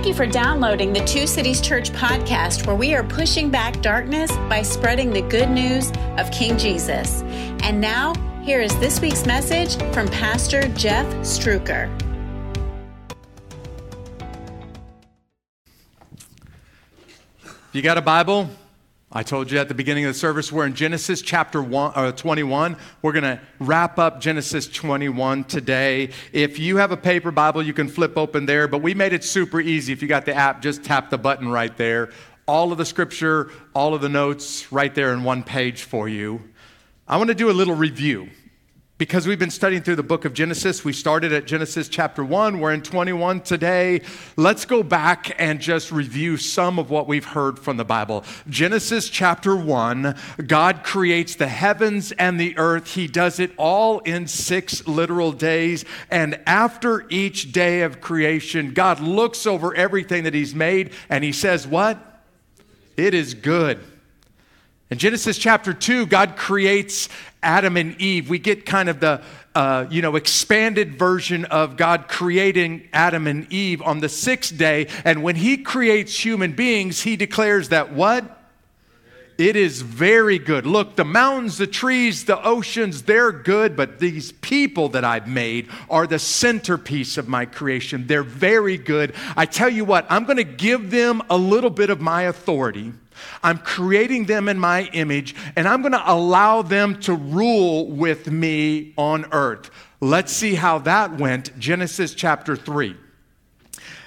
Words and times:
Thank 0.00 0.08
you 0.08 0.14
for 0.14 0.26
downloading 0.26 0.94
the 0.94 1.04
Two 1.04 1.26
Cities 1.26 1.60
Church 1.60 1.90
podcast, 1.90 2.66
where 2.66 2.74
we 2.74 2.94
are 2.94 3.04
pushing 3.04 3.50
back 3.50 3.82
darkness 3.82 4.32
by 4.48 4.62
spreading 4.62 5.10
the 5.10 5.20
good 5.20 5.50
news 5.50 5.92
of 6.16 6.30
King 6.30 6.56
Jesus. 6.56 7.20
And 7.62 7.82
now, 7.82 8.14
here 8.42 8.62
is 8.62 8.74
this 8.78 9.02
week's 9.02 9.26
message 9.26 9.76
from 9.92 10.08
Pastor 10.08 10.68
Jeff 10.68 11.04
Struecker. 11.16 11.90
You 17.74 17.82
got 17.82 17.98
a 17.98 18.00
Bible? 18.00 18.48
I 19.12 19.24
told 19.24 19.50
you 19.50 19.58
at 19.58 19.66
the 19.66 19.74
beginning 19.74 20.04
of 20.04 20.10
the 20.14 20.18
service, 20.18 20.52
we're 20.52 20.66
in 20.66 20.74
Genesis 20.74 21.20
chapter 21.20 21.60
one, 21.60 21.90
uh, 21.96 22.12
21. 22.12 22.76
We're 23.02 23.10
going 23.10 23.24
to 23.24 23.40
wrap 23.58 23.98
up 23.98 24.20
Genesis 24.20 24.68
21 24.68 25.44
today. 25.44 26.10
If 26.32 26.60
you 26.60 26.76
have 26.76 26.92
a 26.92 26.96
paper 26.96 27.32
Bible, 27.32 27.60
you 27.60 27.72
can 27.72 27.88
flip 27.88 28.16
open 28.16 28.46
there, 28.46 28.68
but 28.68 28.82
we 28.82 28.94
made 28.94 29.12
it 29.12 29.24
super 29.24 29.60
easy. 29.60 29.92
If 29.92 30.00
you 30.00 30.06
got 30.06 30.26
the 30.26 30.34
app, 30.34 30.62
just 30.62 30.84
tap 30.84 31.10
the 31.10 31.18
button 31.18 31.48
right 31.48 31.76
there. 31.76 32.10
All 32.46 32.70
of 32.70 32.78
the 32.78 32.84
scripture, 32.84 33.50
all 33.74 33.94
of 33.94 34.00
the 34.00 34.08
notes 34.08 34.70
right 34.70 34.94
there 34.94 35.12
in 35.12 35.24
one 35.24 35.42
page 35.42 35.82
for 35.82 36.08
you. 36.08 36.48
I 37.08 37.16
want 37.16 37.28
to 37.28 37.34
do 37.34 37.50
a 37.50 37.52
little 37.52 37.74
review 37.74 38.30
because 39.00 39.26
we've 39.26 39.38
been 39.38 39.48
studying 39.48 39.80
through 39.80 39.96
the 39.96 40.02
book 40.02 40.26
of 40.26 40.34
Genesis. 40.34 40.84
We 40.84 40.92
started 40.92 41.32
at 41.32 41.46
Genesis 41.46 41.88
chapter 41.88 42.22
1. 42.22 42.60
We're 42.60 42.74
in 42.74 42.82
21 42.82 43.40
today. 43.40 44.02
Let's 44.36 44.66
go 44.66 44.82
back 44.82 45.34
and 45.38 45.58
just 45.58 45.90
review 45.90 46.36
some 46.36 46.78
of 46.78 46.90
what 46.90 47.08
we've 47.08 47.24
heard 47.24 47.58
from 47.58 47.78
the 47.78 47.84
Bible. 47.84 48.24
Genesis 48.50 49.08
chapter 49.08 49.56
1, 49.56 50.14
God 50.46 50.84
creates 50.84 51.34
the 51.34 51.48
heavens 51.48 52.12
and 52.12 52.38
the 52.38 52.58
earth. 52.58 52.92
He 52.92 53.06
does 53.06 53.40
it 53.40 53.52
all 53.56 54.00
in 54.00 54.26
six 54.26 54.86
literal 54.86 55.32
days. 55.32 55.86
And 56.10 56.38
after 56.46 57.06
each 57.08 57.52
day 57.52 57.80
of 57.80 58.02
creation, 58.02 58.74
God 58.74 59.00
looks 59.00 59.46
over 59.46 59.74
everything 59.74 60.24
that 60.24 60.34
He's 60.34 60.54
made 60.54 60.92
and 61.08 61.24
He 61.24 61.32
says, 61.32 61.66
What? 61.66 61.98
It 62.98 63.14
is 63.14 63.32
good. 63.32 63.82
In 64.90 64.98
Genesis 64.98 65.38
chapter 65.38 65.72
2, 65.72 66.06
God 66.06 66.36
creates 66.36 67.08
Adam 67.44 67.76
and 67.76 68.00
Eve. 68.00 68.28
We 68.28 68.40
get 68.40 68.66
kind 68.66 68.88
of 68.88 68.98
the 68.98 69.22
uh, 69.54 69.86
you 69.88 70.02
know 70.02 70.16
expanded 70.16 70.98
version 70.98 71.44
of 71.44 71.76
God 71.76 72.08
creating 72.08 72.88
Adam 72.92 73.28
and 73.28 73.50
Eve 73.52 73.82
on 73.82 74.00
the 74.00 74.08
sixth 74.08 74.58
day. 74.58 74.88
And 75.04 75.22
when 75.22 75.36
He 75.36 75.58
creates 75.58 76.24
human 76.24 76.52
beings, 76.52 77.02
He 77.02 77.14
declares 77.14 77.68
that 77.68 77.92
what? 77.92 78.38
It 79.38 79.54
is 79.54 79.80
very 79.80 80.40
good. 80.40 80.66
Look, 80.66 80.96
the 80.96 81.04
mountains, 81.04 81.56
the 81.56 81.68
trees, 81.68 82.24
the 82.24 82.44
oceans, 82.44 83.02
they're 83.02 83.32
good, 83.32 83.76
but 83.76 84.00
these 84.00 84.32
people 84.32 84.90
that 84.90 85.04
I've 85.04 85.28
made 85.28 85.68
are 85.88 86.06
the 86.06 86.18
centerpiece 86.18 87.16
of 87.16 87.28
my 87.28 87.46
creation. 87.46 88.08
They're 88.08 88.24
very 88.24 88.76
good. 88.76 89.14
I 89.36 89.46
tell 89.46 89.70
you 89.70 89.84
what, 89.84 90.04
I'm 90.10 90.24
going 90.24 90.36
to 90.36 90.44
give 90.44 90.90
them 90.90 91.22
a 91.30 91.38
little 91.38 91.70
bit 91.70 91.90
of 91.90 92.00
my 92.00 92.24
authority. 92.24 92.92
I'm 93.42 93.58
creating 93.58 94.26
them 94.26 94.48
in 94.48 94.58
my 94.58 94.84
image, 94.92 95.34
and 95.56 95.68
I'm 95.68 95.82
going 95.82 95.92
to 95.92 96.10
allow 96.10 96.62
them 96.62 97.00
to 97.00 97.14
rule 97.14 97.86
with 97.86 98.30
me 98.30 98.94
on 98.96 99.26
earth. 99.32 99.70
Let's 100.00 100.32
see 100.32 100.54
how 100.54 100.78
that 100.80 101.18
went. 101.18 101.58
Genesis 101.58 102.14
chapter 102.14 102.56
3. 102.56 102.96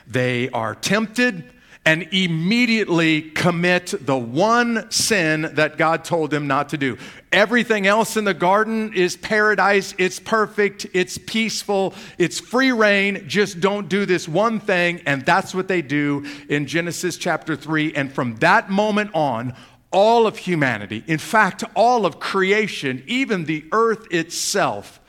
They 0.08 0.50
are 0.50 0.76
tempted 0.76 1.53
and 1.86 2.08
immediately 2.14 3.22
commit 3.22 3.94
the 4.06 4.18
one 4.18 4.90
sin 4.90 5.50
that 5.54 5.78
God 5.78 6.06
told 6.06 6.32
them 6.32 6.48
not 6.48 6.70
to 6.70 6.78
do. 6.78 6.98
Everything 7.32 7.88
else 7.88 8.16
in 8.16 8.24
the 8.24 8.34
garden 8.34 8.94
is 8.94 9.18
paradise, 9.18 9.94
it's 9.98 10.20
perfect, 10.20 10.86
it's 10.94 11.18
peaceful, 11.18 11.94
it's 12.18 12.40
free 12.40 12.72
reign. 12.72 13.28
Just 13.28 13.60
don't 13.60 13.90
do 13.90 14.06
this 14.06 14.30
one 14.30 14.62
thing. 14.62 15.02
And 15.06 15.26
that's 15.26 15.54
what 15.54 15.68
they 15.68 15.82
do 15.82 16.26
in 16.48 16.68
Genesis 16.68 17.18
chapter 17.18 17.56
3. 17.56 17.94
And 17.96 18.14
from 18.14 18.36
that 18.38 18.70
moment 18.70 19.12
on, 19.14 19.54
all 19.92 20.26
of 20.26 20.38
humanity, 20.38 21.04
in 21.06 21.20
fact, 21.20 21.64
all 21.76 22.06
of 22.06 22.20
creation, 22.20 23.04
even 23.08 23.46
the 23.46 23.66
earth 23.72 24.12
itself, 24.12 25.00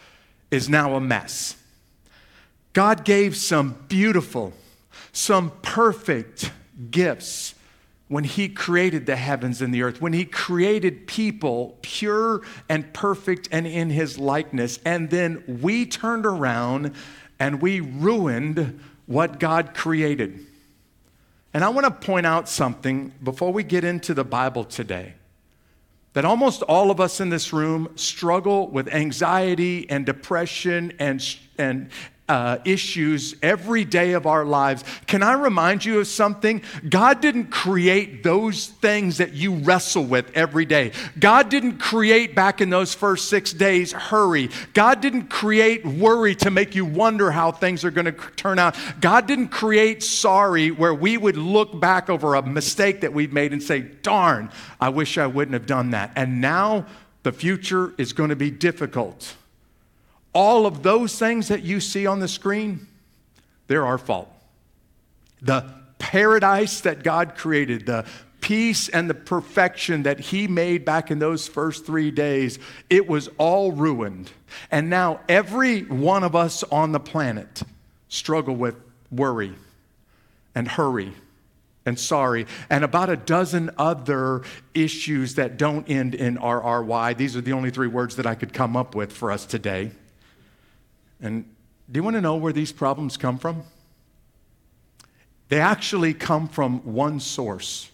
is 0.50 0.68
now 0.68 0.94
a 0.94 1.00
mess. 1.00 1.56
God 2.74 3.04
gave 3.04 3.36
some 3.36 3.76
beautiful, 3.88 4.52
some 5.12 5.52
perfect, 5.62 6.50
gifts 6.90 7.54
when 8.08 8.24
he 8.24 8.48
created 8.48 9.06
the 9.06 9.16
heavens 9.16 9.62
and 9.62 9.72
the 9.72 9.82
earth, 9.82 10.00
when 10.00 10.12
he 10.12 10.24
created 10.24 11.06
people 11.06 11.78
pure 11.82 12.42
and 12.68 12.92
perfect 12.92 13.48
and 13.50 13.66
in 13.66 13.90
his 13.90 14.18
likeness. 14.18 14.78
And 14.84 15.10
then 15.10 15.42
we 15.62 15.86
turned 15.86 16.26
around 16.26 16.92
and 17.38 17.62
we 17.62 17.80
ruined 17.80 18.80
what 19.06 19.40
God 19.40 19.74
created. 19.74 20.46
And 21.52 21.64
I 21.64 21.70
want 21.70 21.86
to 21.86 22.06
point 22.06 22.26
out 22.26 22.48
something 22.48 23.12
before 23.22 23.52
we 23.52 23.62
get 23.62 23.84
into 23.84 24.12
the 24.12 24.24
Bible 24.24 24.64
today 24.64 25.14
that 26.14 26.24
almost 26.24 26.62
all 26.62 26.90
of 26.90 27.00
us 27.00 27.20
in 27.20 27.28
this 27.28 27.52
room 27.52 27.88
struggle 27.96 28.68
with 28.68 28.88
anxiety 28.88 29.88
and 29.90 30.06
depression 30.06 30.92
and, 30.98 31.20
and, 31.58 31.90
uh, 32.28 32.58
issues 32.64 33.34
every 33.42 33.84
day 33.84 34.12
of 34.12 34.26
our 34.26 34.44
lives. 34.44 34.82
Can 35.06 35.22
I 35.22 35.34
remind 35.34 35.84
you 35.84 36.00
of 36.00 36.06
something? 36.06 36.62
God 36.88 37.20
didn't 37.20 37.46
create 37.46 38.22
those 38.22 38.68
things 38.68 39.18
that 39.18 39.34
you 39.34 39.56
wrestle 39.56 40.04
with 40.04 40.30
every 40.34 40.64
day. 40.64 40.92
God 41.18 41.50
didn't 41.50 41.78
create 41.78 42.34
back 42.34 42.62
in 42.62 42.70
those 42.70 42.94
first 42.94 43.28
six 43.28 43.52
days 43.52 43.92
hurry. 43.92 44.48
God 44.72 45.02
didn't 45.02 45.28
create 45.28 45.84
worry 45.84 46.34
to 46.36 46.50
make 46.50 46.74
you 46.74 46.86
wonder 46.86 47.30
how 47.30 47.52
things 47.52 47.84
are 47.84 47.90
going 47.90 48.06
to 48.06 48.12
turn 48.12 48.58
out. 48.58 48.74
God 49.00 49.26
didn't 49.26 49.48
create 49.48 50.02
sorry 50.02 50.70
where 50.70 50.94
we 50.94 51.18
would 51.18 51.36
look 51.36 51.78
back 51.78 52.08
over 52.08 52.36
a 52.36 52.42
mistake 52.42 53.02
that 53.02 53.12
we've 53.12 53.32
made 53.32 53.52
and 53.52 53.62
say, 53.62 53.80
darn, 53.80 54.50
I 54.80 54.88
wish 54.88 55.18
I 55.18 55.26
wouldn't 55.26 55.52
have 55.52 55.66
done 55.66 55.90
that. 55.90 56.12
And 56.16 56.40
now 56.40 56.86
the 57.22 57.32
future 57.32 57.92
is 57.98 58.14
going 58.14 58.30
to 58.30 58.36
be 58.36 58.50
difficult 58.50 59.36
all 60.34 60.66
of 60.66 60.82
those 60.82 61.18
things 61.18 61.48
that 61.48 61.62
you 61.62 61.80
see 61.80 62.06
on 62.06 62.20
the 62.20 62.28
screen, 62.28 62.86
they're 63.66 63.86
our 63.86 63.98
fault. 63.98 64.28
The 65.40 65.64
paradise 65.98 66.80
that 66.82 67.02
God 67.02 67.36
created, 67.36 67.86
the 67.86 68.04
peace 68.40 68.88
and 68.90 69.08
the 69.08 69.14
perfection 69.14 70.02
that 70.02 70.20
He 70.20 70.46
made 70.46 70.84
back 70.84 71.10
in 71.10 71.18
those 71.18 71.48
first 71.48 71.86
three 71.86 72.10
days, 72.10 72.58
it 72.90 73.06
was 73.06 73.28
all 73.38 73.72
ruined. 73.72 74.30
And 74.70 74.90
now 74.90 75.20
every 75.28 75.82
one 75.84 76.24
of 76.24 76.36
us 76.36 76.62
on 76.64 76.92
the 76.92 77.00
planet 77.00 77.62
struggle 78.08 78.54
with 78.54 78.76
worry 79.10 79.54
and 80.54 80.68
hurry 80.68 81.14
and 81.86 81.98
sorry, 81.98 82.46
and 82.70 82.82
about 82.82 83.10
a 83.10 83.16
dozen 83.16 83.70
other 83.76 84.42
issues 84.72 85.34
that 85.34 85.58
don't 85.58 85.88
end 85.88 86.14
in 86.14 86.38
RRY. 86.38 87.16
These 87.16 87.36
are 87.36 87.42
the 87.42 87.52
only 87.52 87.70
three 87.70 87.88
words 87.88 88.16
that 88.16 88.26
I 88.26 88.34
could 88.34 88.54
come 88.54 88.76
up 88.76 88.94
with 88.94 89.12
for 89.12 89.30
us 89.30 89.44
today. 89.44 89.90
And 91.24 91.46
do 91.90 91.98
you 91.98 92.02
want 92.02 92.16
to 92.16 92.20
know 92.20 92.36
where 92.36 92.52
these 92.52 92.70
problems 92.70 93.16
come 93.16 93.38
from? 93.38 93.62
They 95.48 95.58
actually 95.58 96.12
come 96.12 96.48
from 96.48 96.80
one 96.80 97.18
source. 97.18 97.90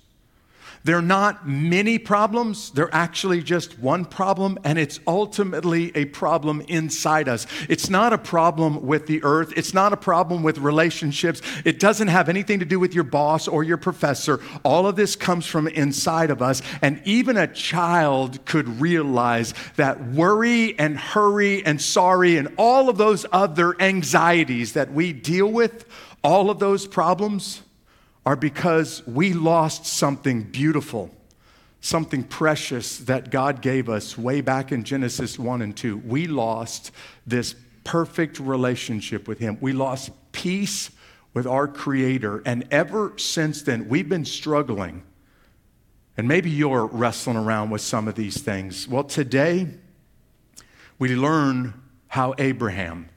They're 0.83 1.03
not 1.03 1.47
many 1.47 1.99
problems, 1.99 2.71
they're 2.71 2.95
actually 2.95 3.43
just 3.43 3.79
one 3.79 4.07
problem, 4.07 4.59
and 4.65 4.79
it's 4.79 4.99
ultimately 5.07 5.95
a 5.95 6.07
problem 6.07 6.63
inside 6.69 7.29
us. 7.29 7.47
It's 7.69 7.91
not 7.91 8.15
a 8.15 8.19
problem 8.19 8.87
with 8.87 9.07
the 9.07 9.23
earth, 9.23 9.53
it's 9.57 9.75
not 9.75 9.93
a 9.93 9.97
problem 9.97 10.43
with 10.43 10.57
relationships, 10.57 11.43
it 11.67 11.79
doesn't 11.81 12.09
have 12.09 12.31
anything 12.31 12.61
to 12.61 12.65
do 12.65 12.81
with 12.81 12.95
your 12.95 13.05
boss 13.05 13.47
or 13.47 13.63
your 13.63 13.77
professor. 13.77 14.41
All 14.65 14.87
of 14.87 14.97
this 14.97 15.17
comes 15.17 15.45
from 15.45 15.69
inside 15.69 16.31
of 16.31 16.41
us, 16.41 16.63
and 16.81 17.03
even 17.05 17.37
a 17.37 17.47
child 17.47 18.43
could 18.47 18.81
realize 18.81 19.53
that 19.77 20.03
worry 20.03 20.79
and 20.79 20.97
hurry 20.97 21.63
and 21.63 21.81
sorry 21.81 22.39
and 22.39 22.55
all 22.57 22.89
of 22.89 22.97
those 22.97 23.27
other 23.33 23.79
anxieties 23.83 24.73
that 24.73 24.91
we 24.91 25.13
deal 25.13 25.51
with, 25.51 25.85
all 26.25 26.49
of 26.49 26.59
those 26.59 26.87
problems 26.87 27.61
are 28.27 28.37
because 28.37 29.07
we 29.07 29.33
lost 29.33 29.87
something 29.87 30.43
beautiful, 30.43 31.11
something 31.81 32.23
precious 32.23 32.99
that 32.99 33.31
God 33.31 33.63
gave 33.63 33.89
us 33.89 34.19
way 34.19 34.41
back 34.41 34.73
in 34.73 34.85
Genesis 34.85 35.39
1 35.39 35.63
and 35.63 35.77
2. 35.77 35.99
We 35.99 36.27
lost 36.27 36.91
this 37.27 37.55
perfect 37.85 38.39
relationship 38.39 39.27
with 39.27 39.39
Him. 39.39 39.57
We 39.61 39.73
lost 39.73 40.11
peace 40.33 40.91
with 41.33 41.47
our 41.47 41.67
Creator. 41.67 42.43
And 42.45 42.67
ever 42.71 43.15
since 43.17 43.63
then, 43.63 43.89
we've 43.89 44.09
been 44.09 44.25
struggling. 44.25 45.03
And 46.17 46.29
maybe 46.29 46.51
you're 46.51 46.87
wrestling 46.87 47.37
around 47.37 47.71
with 47.71 47.81
some 47.81 48.07
of 48.07 48.15
these 48.15 48.43
things. 48.43 48.87
Well, 48.87 49.05
today, 49.05 49.69
we 50.99 51.17
learn 51.17 51.81
how 52.09 52.35
Abraham 52.37 53.09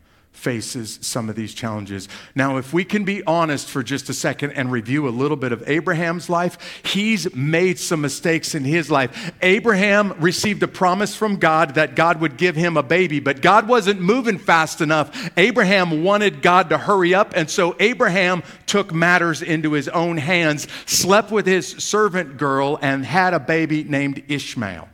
faces 0.43 0.99
some 1.01 1.29
of 1.29 1.37
these 1.37 1.53
challenges. 1.53 2.09
Now, 2.35 2.57
if 2.57 2.73
we 2.73 2.83
can 2.83 3.05
be 3.05 3.23
honest 3.23 3.69
for 3.69 3.81
just 3.81 4.09
a 4.09 4.13
second 4.13 4.51
and 4.51 4.69
review 4.69 5.07
a 5.07 5.09
little 5.09 5.37
bit 5.37 5.53
of 5.53 5.67
Abraham's 5.69 6.29
life, 6.29 6.81
he's 6.83 7.33
made 7.33 7.79
some 7.79 8.01
mistakes 8.01 8.53
in 8.53 8.65
his 8.65 8.91
life. 8.91 9.31
Abraham 9.41 10.13
received 10.19 10.61
a 10.61 10.67
promise 10.67 11.15
from 11.15 11.37
God 11.37 11.75
that 11.75 11.95
God 11.95 12.19
would 12.19 12.35
give 12.35 12.57
him 12.57 12.75
a 12.75 12.83
baby, 12.83 13.21
but 13.21 13.41
God 13.41 13.69
wasn't 13.69 14.01
moving 14.01 14.37
fast 14.37 14.81
enough. 14.81 15.31
Abraham 15.37 16.03
wanted 16.03 16.41
God 16.41 16.69
to 16.71 16.77
hurry 16.77 17.13
up, 17.13 17.31
and 17.37 17.49
so 17.49 17.77
Abraham 17.79 18.43
took 18.65 18.93
matters 18.93 19.41
into 19.41 19.71
his 19.71 19.87
own 19.87 20.17
hands, 20.17 20.67
slept 20.85 21.31
with 21.31 21.45
his 21.45 21.69
servant 21.69 22.35
girl, 22.37 22.77
and 22.81 23.05
had 23.05 23.33
a 23.33 23.39
baby 23.39 23.85
named 23.85 24.23
Ishmael. 24.27 24.89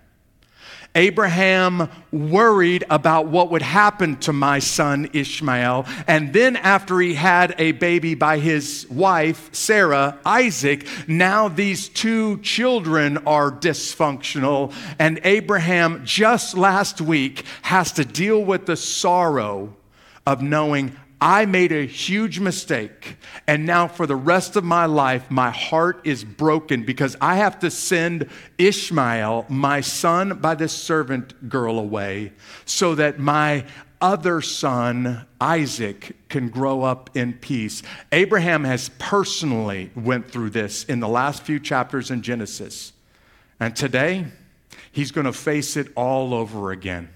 Abraham 0.99 1.89
worried 2.11 2.83
about 2.89 3.27
what 3.27 3.51
would 3.51 3.61
happen 3.61 4.17
to 4.17 4.33
my 4.33 4.59
son 4.59 5.09
Ishmael. 5.13 5.85
And 6.07 6.33
then, 6.33 6.57
after 6.57 6.99
he 6.99 7.13
had 7.13 7.55
a 7.57 7.71
baby 7.71 8.15
by 8.15 8.39
his 8.39 8.85
wife, 8.89 9.49
Sarah, 9.55 10.19
Isaac, 10.25 10.85
now 11.07 11.47
these 11.47 11.87
two 11.87 12.39
children 12.39 13.17
are 13.19 13.49
dysfunctional. 13.49 14.73
And 14.99 15.21
Abraham, 15.23 16.01
just 16.03 16.57
last 16.57 16.99
week, 16.99 17.45
has 17.61 17.93
to 17.93 18.03
deal 18.03 18.43
with 18.43 18.65
the 18.65 18.75
sorrow 18.75 19.73
of 20.25 20.41
knowing 20.41 20.97
I 21.21 21.45
made 21.45 21.73
a 21.73 21.85
huge 21.85 22.39
mistake, 22.39 23.17
and 23.45 23.65
now 23.65 23.87
for 23.89 24.07
the 24.07 24.15
rest 24.15 24.55
of 24.55 24.63
my 24.63 24.85
life, 24.85 25.29
my 25.29 25.49
heart 25.49 25.99
is 26.05 26.23
broken 26.23 26.83
because 26.83 27.17
I 27.19 27.35
have 27.35 27.59
to 27.59 27.69
send 27.69 28.29
Ishmael, 28.57 29.45
my 29.49 29.81
son, 29.81 30.39
by 30.39 30.55
this 30.55 30.71
servant 30.71 31.49
girl 31.49 31.77
away 31.77 32.31
so 32.63 32.95
that 32.95 33.19
my 33.19 33.65
other 34.01 34.41
son, 34.41 35.25
Isaac, 35.41 36.15
can 36.29 36.47
grow 36.47 36.83
up 36.83 37.09
in 37.17 37.33
peace. 37.33 37.83
Abraham 38.13 38.63
has 38.63 38.89
personally 38.97 39.91
went 39.95 40.31
through 40.31 40.51
this 40.51 40.85
in 40.85 41.01
the 41.01 41.09
last 41.09 41.43
few 41.43 41.59
chapters 41.59 42.11
in 42.11 42.21
Genesis. 42.21 42.93
And 43.59 43.75
today, 43.75 44.27
he's 44.93 45.11
going 45.11 45.25
to 45.25 45.33
face 45.33 45.75
it 45.75 45.89
all 45.95 46.33
over 46.33 46.71
again. 46.71 47.09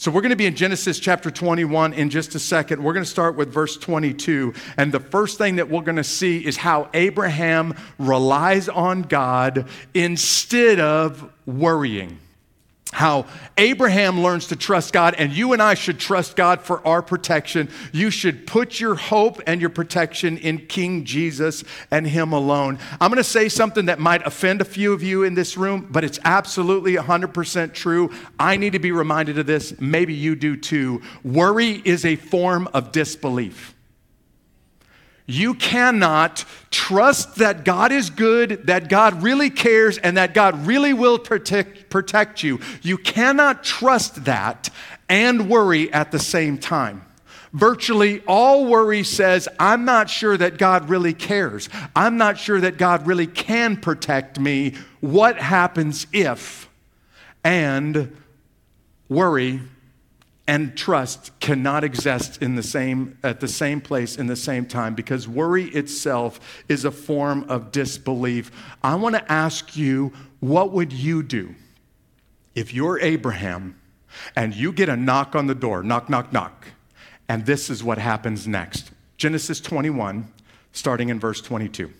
So 0.00 0.12
we're 0.12 0.20
going 0.20 0.30
to 0.30 0.36
be 0.36 0.46
in 0.46 0.54
Genesis 0.54 1.00
chapter 1.00 1.28
21 1.28 1.92
in 1.92 2.08
just 2.08 2.36
a 2.36 2.38
second. 2.38 2.84
We're 2.84 2.92
going 2.92 3.04
to 3.04 3.10
start 3.10 3.34
with 3.34 3.52
verse 3.52 3.76
22. 3.76 4.54
And 4.76 4.92
the 4.92 5.00
first 5.00 5.38
thing 5.38 5.56
that 5.56 5.68
we're 5.68 5.82
going 5.82 5.96
to 5.96 6.04
see 6.04 6.38
is 6.46 6.56
how 6.56 6.88
Abraham 6.94 7.74
relies 7.98 8.68
on 8.68 9.02
God 9.02 9.66
instead 9.94 10.78
of 10.78 11.32
worrying 11.46 12.20
how 12.92 13.26
Abraham 13.58 14.22
learns 14.22 14.46
to 14.48 14.56
trust 14.56 14.92
God, 14.92 15.14
and 15.18 15.32
you 15.32 15.52
and 15.52 15.62
I 15.62 15.74
should 15.74 15.98
trust 15.98 16.36
God 16.36 16.62
for 16.62 16.84
our 16.86 17.02
protection. 17.02 17.68
You 17.92 18.10
should 18.10 18.46
put 18.46 18.80
your 18.80 18.94
hope 18.94 19.40
and 19.46 19.60
your 19.60 19.70
protection 19.70 20.38
in 20.38 20.66
King 20.66 21.04
Jesus 21.04 21.64
and 21.90 22.06
Him 22.06 22.32
alone. 22.32 22.78
I'm 23.00 23.10
going 23.10 23.18
to 23.18 23.24
say 23.24 23.48
something 23.48 23.86
that 23.86 23.98
might 23.98 24.26
offend 24.26 24.60
a 24.60 24.64
few 24.64 24.92
of 24.92 25.02
you 25.02 25.22
in 25.22 25.34
this 25.34 25.56
room, 25.56 25.88
but 25.90 26.02
it's 26.02 26.18
absolutely 26.24 26.94
100% 26.94 27.74
true. 27.74 28.10
I 28.38 28.56
need 28.56 28.72
to 28.72 28.78
be 28.78 28.92
reminded 28.92 29.38
of 29.38 29.46
this. 29.46 29.78
Maybe 29.80 30.14
you 30.14 30.34
do 30.34 30.56
too. 30.56 31.02
Worry 31.22 31.82
is 31.84 32.04
a 32.04 32.16
form 32.16 32.68
of 32.72 32.92
disbelief. 32.92 33.74
You 35.30 35.52
cannot 35.52 36.46
trust 36.70 37.36
that 37.36 37.62
God 37.62 37.92
is 37.92 38.08
good, 38.08 38.66
that 38.66 38.88
God 38.88 39.22
really 39.22 39.50
cares, 39.50 39.98
and 39.98 40.16
that 40.16 40.32
God 40.32 40.66
really 40.66 40.94
will 40.94 41.18
protect, 41.18 41.90
protect 41.90 42.42
you. 42.42 42.60
You 42.80 42.96
cannot 42.96 43.62
trust 43.62 44.24
that 44.24 44.70
and 45.06 45.50
worry 45.50 45.92
at 45.92 46.12
the 46.12 46.18
same 46.18 46.56
time. 46.56 47.04
Virtually 47.52 48.22
all 48.26 48.64
worry 48.64 49.02
says, 49.02 49.48
I'm 49.60 49.84
not 49.84 50.08
sure 50.08 50.36
that 50.38 50.56
God 50.56 50.88
really 50.88 51.12
cares. 51.12 51.68
I'm 51.94 52.16
not 52.16 52.38
sure 52.38 52.62
that 52.62 52.78
God 52.78 53.06
really 53.06 53.26
can 53.26 53.76
protect 53.76 54.40
me. 54.40 54.76
What 55.00 55.36
happens 55.36 56.06
if? 56.10 56.70
And 57.44 58.16
worry 59.10 59.60
and 60.48 60.74
trust 60.74 61.38
cannot 61.40 61.84
exist 61.84 62.40
in 62.42 62.56
the 62.56 62.62
same 62.62 63.18
at 63.22 63.38
the 63.38 63.46
same 63.46 63.82
place 63.82 64.16
in 64.16 64.26
the 64.26 64.34
same 64.34 64.64
time 64.64 64.94
because 64.94 65.28
worry 65.28 65.66
itself 65.66 66.64
is 66.68 66.86
a 66.86 66.90
form 66.90 67.44
of 67.50 67.70
disbelief. 67.70 68.50
I 68.82 68.94
want 68.94 69.14
to 69.14 69.30
ask 69.30 69.76
you 69.76 70.10
what 70.40 70.72
would 70.72 70.92
you 70.92 71.22
do 71.22 71.54
if 72.54 72.72
you're 72.72 72.98
abraham 73.00 73.78
and 74.34 74.54
you 74.54 74.72
get 74.72 74.88
a 74.88 74.96
knock 74.96 75.36
on 75.36 75.46
the 75.46 75.54
door 75.54 75.82
knock 75.82 76.08
knock 76.08 76.32
knock 76.32 76.68
and 77.28 77.44
this 77.44 77.68
is 77.68 77.84
what 77.84 77.98
happens 77.98 78.48
next? 78.48 78.90
Genesis 79.18 79.60
21 79.60 80.32
starting 80.72 81.10
in 81.10 81.20
verse 81.20 81.42
22 81.42 81.92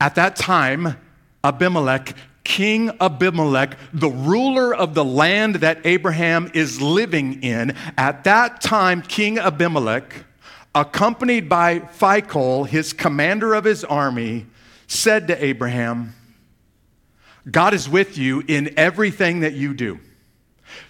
at 0.00 0.16
that 0.16 0.34
time 0.34 0.96
abimelech 1.44 2.16
King 2.44 2.90
Abimelech, 3.00 3.78
the 3.92 4.08
ruler 4.08 4.74
of 4.74 4.94
the 4.94 5.04
land 5.04 5.56
that 5.56 5.78
Abraham 5.84 6.50
is 6.54 6.80
living 6.80 7.42
in, 7.42 7.76
at 7.96 8.24
that 8.24 8.60
time, 8.60 9.02
King 9.02 9.38
Abimelech, 9.38 10.24
accompanied 10.74 11.48
by 11.48 11.80
Phicol, 11.80 12.66
his 12.66 12.92
commander 12.92 13.54
of 13.54 13.64
his 13.64 13.84
army, 13.84 14.46
said 14.86 15.28
to 15.28 15.44
Abraham, 15.44 16.14
God 17.50 17.74
is 17.74 17.88
with 17.88 18.18
you 18.18 18.42
in 18.46 18.74
everything 18.76 19.40
that 19.40 19.54
you 19.54 19.74
do. 19.74 19.98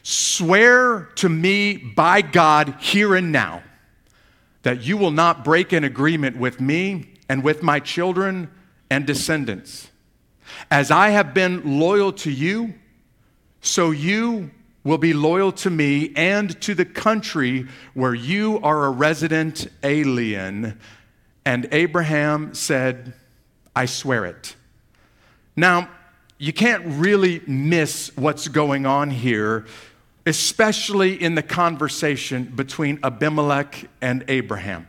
Swear 0.03 1.09
to 1.17 1.29
me 1.29 1.77
by 1.77 2.23
God 2.23 2.77
here 2.81 3.15
and 3.15 3.33
now 3.33 3.63
that 4.63 4.83
you 4.83 4.97
will 4.97 5.11
not 5.11 5.45
break 5.45 5.73
an 5.73 5.85
agreement 5.85 6.37
with 6.37 6.61
me 6.61 7.15
and 7.29 7.43
with 7.43 7.63
my 7.63 7.81
children 7.81 8.51
and 8.91 9.07
descendants 9.07 9.89
as 10.71 10.91
I 10.91 11.11
have 11.11 11.35
been 11.35 11.79
loyal 11.79 12.13
to 12.13 12.31
you, 12.31 12.75
so 13.61 13.91
you 13.91 14.51
will 14.85 14.99
be 14.99 15.13
loyal 15.13 15.53
to 15.53 15.71
me 15.71 16.13
and 16.17 16.61
to 16.61 16.75
the 16.75 16.85
country 16.85 17.67
where 17.95 18.15
you 18.15 18.59
are 18.63 18.87
a 18.87 18.91
resident 18.91 19.69
alien. 19.83 20.79
And 21.45 21.69
Abraham 21.73 22.55
said, 22.55 23.15
I 23.75 23.87
swear 23.87 24.25
it. 24.25 24.57
Now, 25.57 25.89
you 26.39 26.53
can't 26.53 26.85
really 26.87 27.41
miss 27.47 28.11
what's 28.17 28.49
going 28.49 28.85
on 28.85 29.11
here, 29.11 29.67
especially 30.27 31.21
in 31.23 31.37
the 31.37 31.43
conversation 31.43 32.45
between 32.45 32.99
Abimelech 33.05 33.89
and 34.01 34.25
Abraham. 34.27 34.89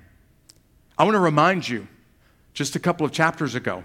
I 0.98 1.04
want 1.04 1.15
to 1.15 1.19
remind 1.19 1.68
you, 1.68 1.88
just 2.54 2.75
a 2.75 2.80
couple 2.80 3.06
of 3.06 3.12
chapters 3.12 3.54
ago, 3.56 3.83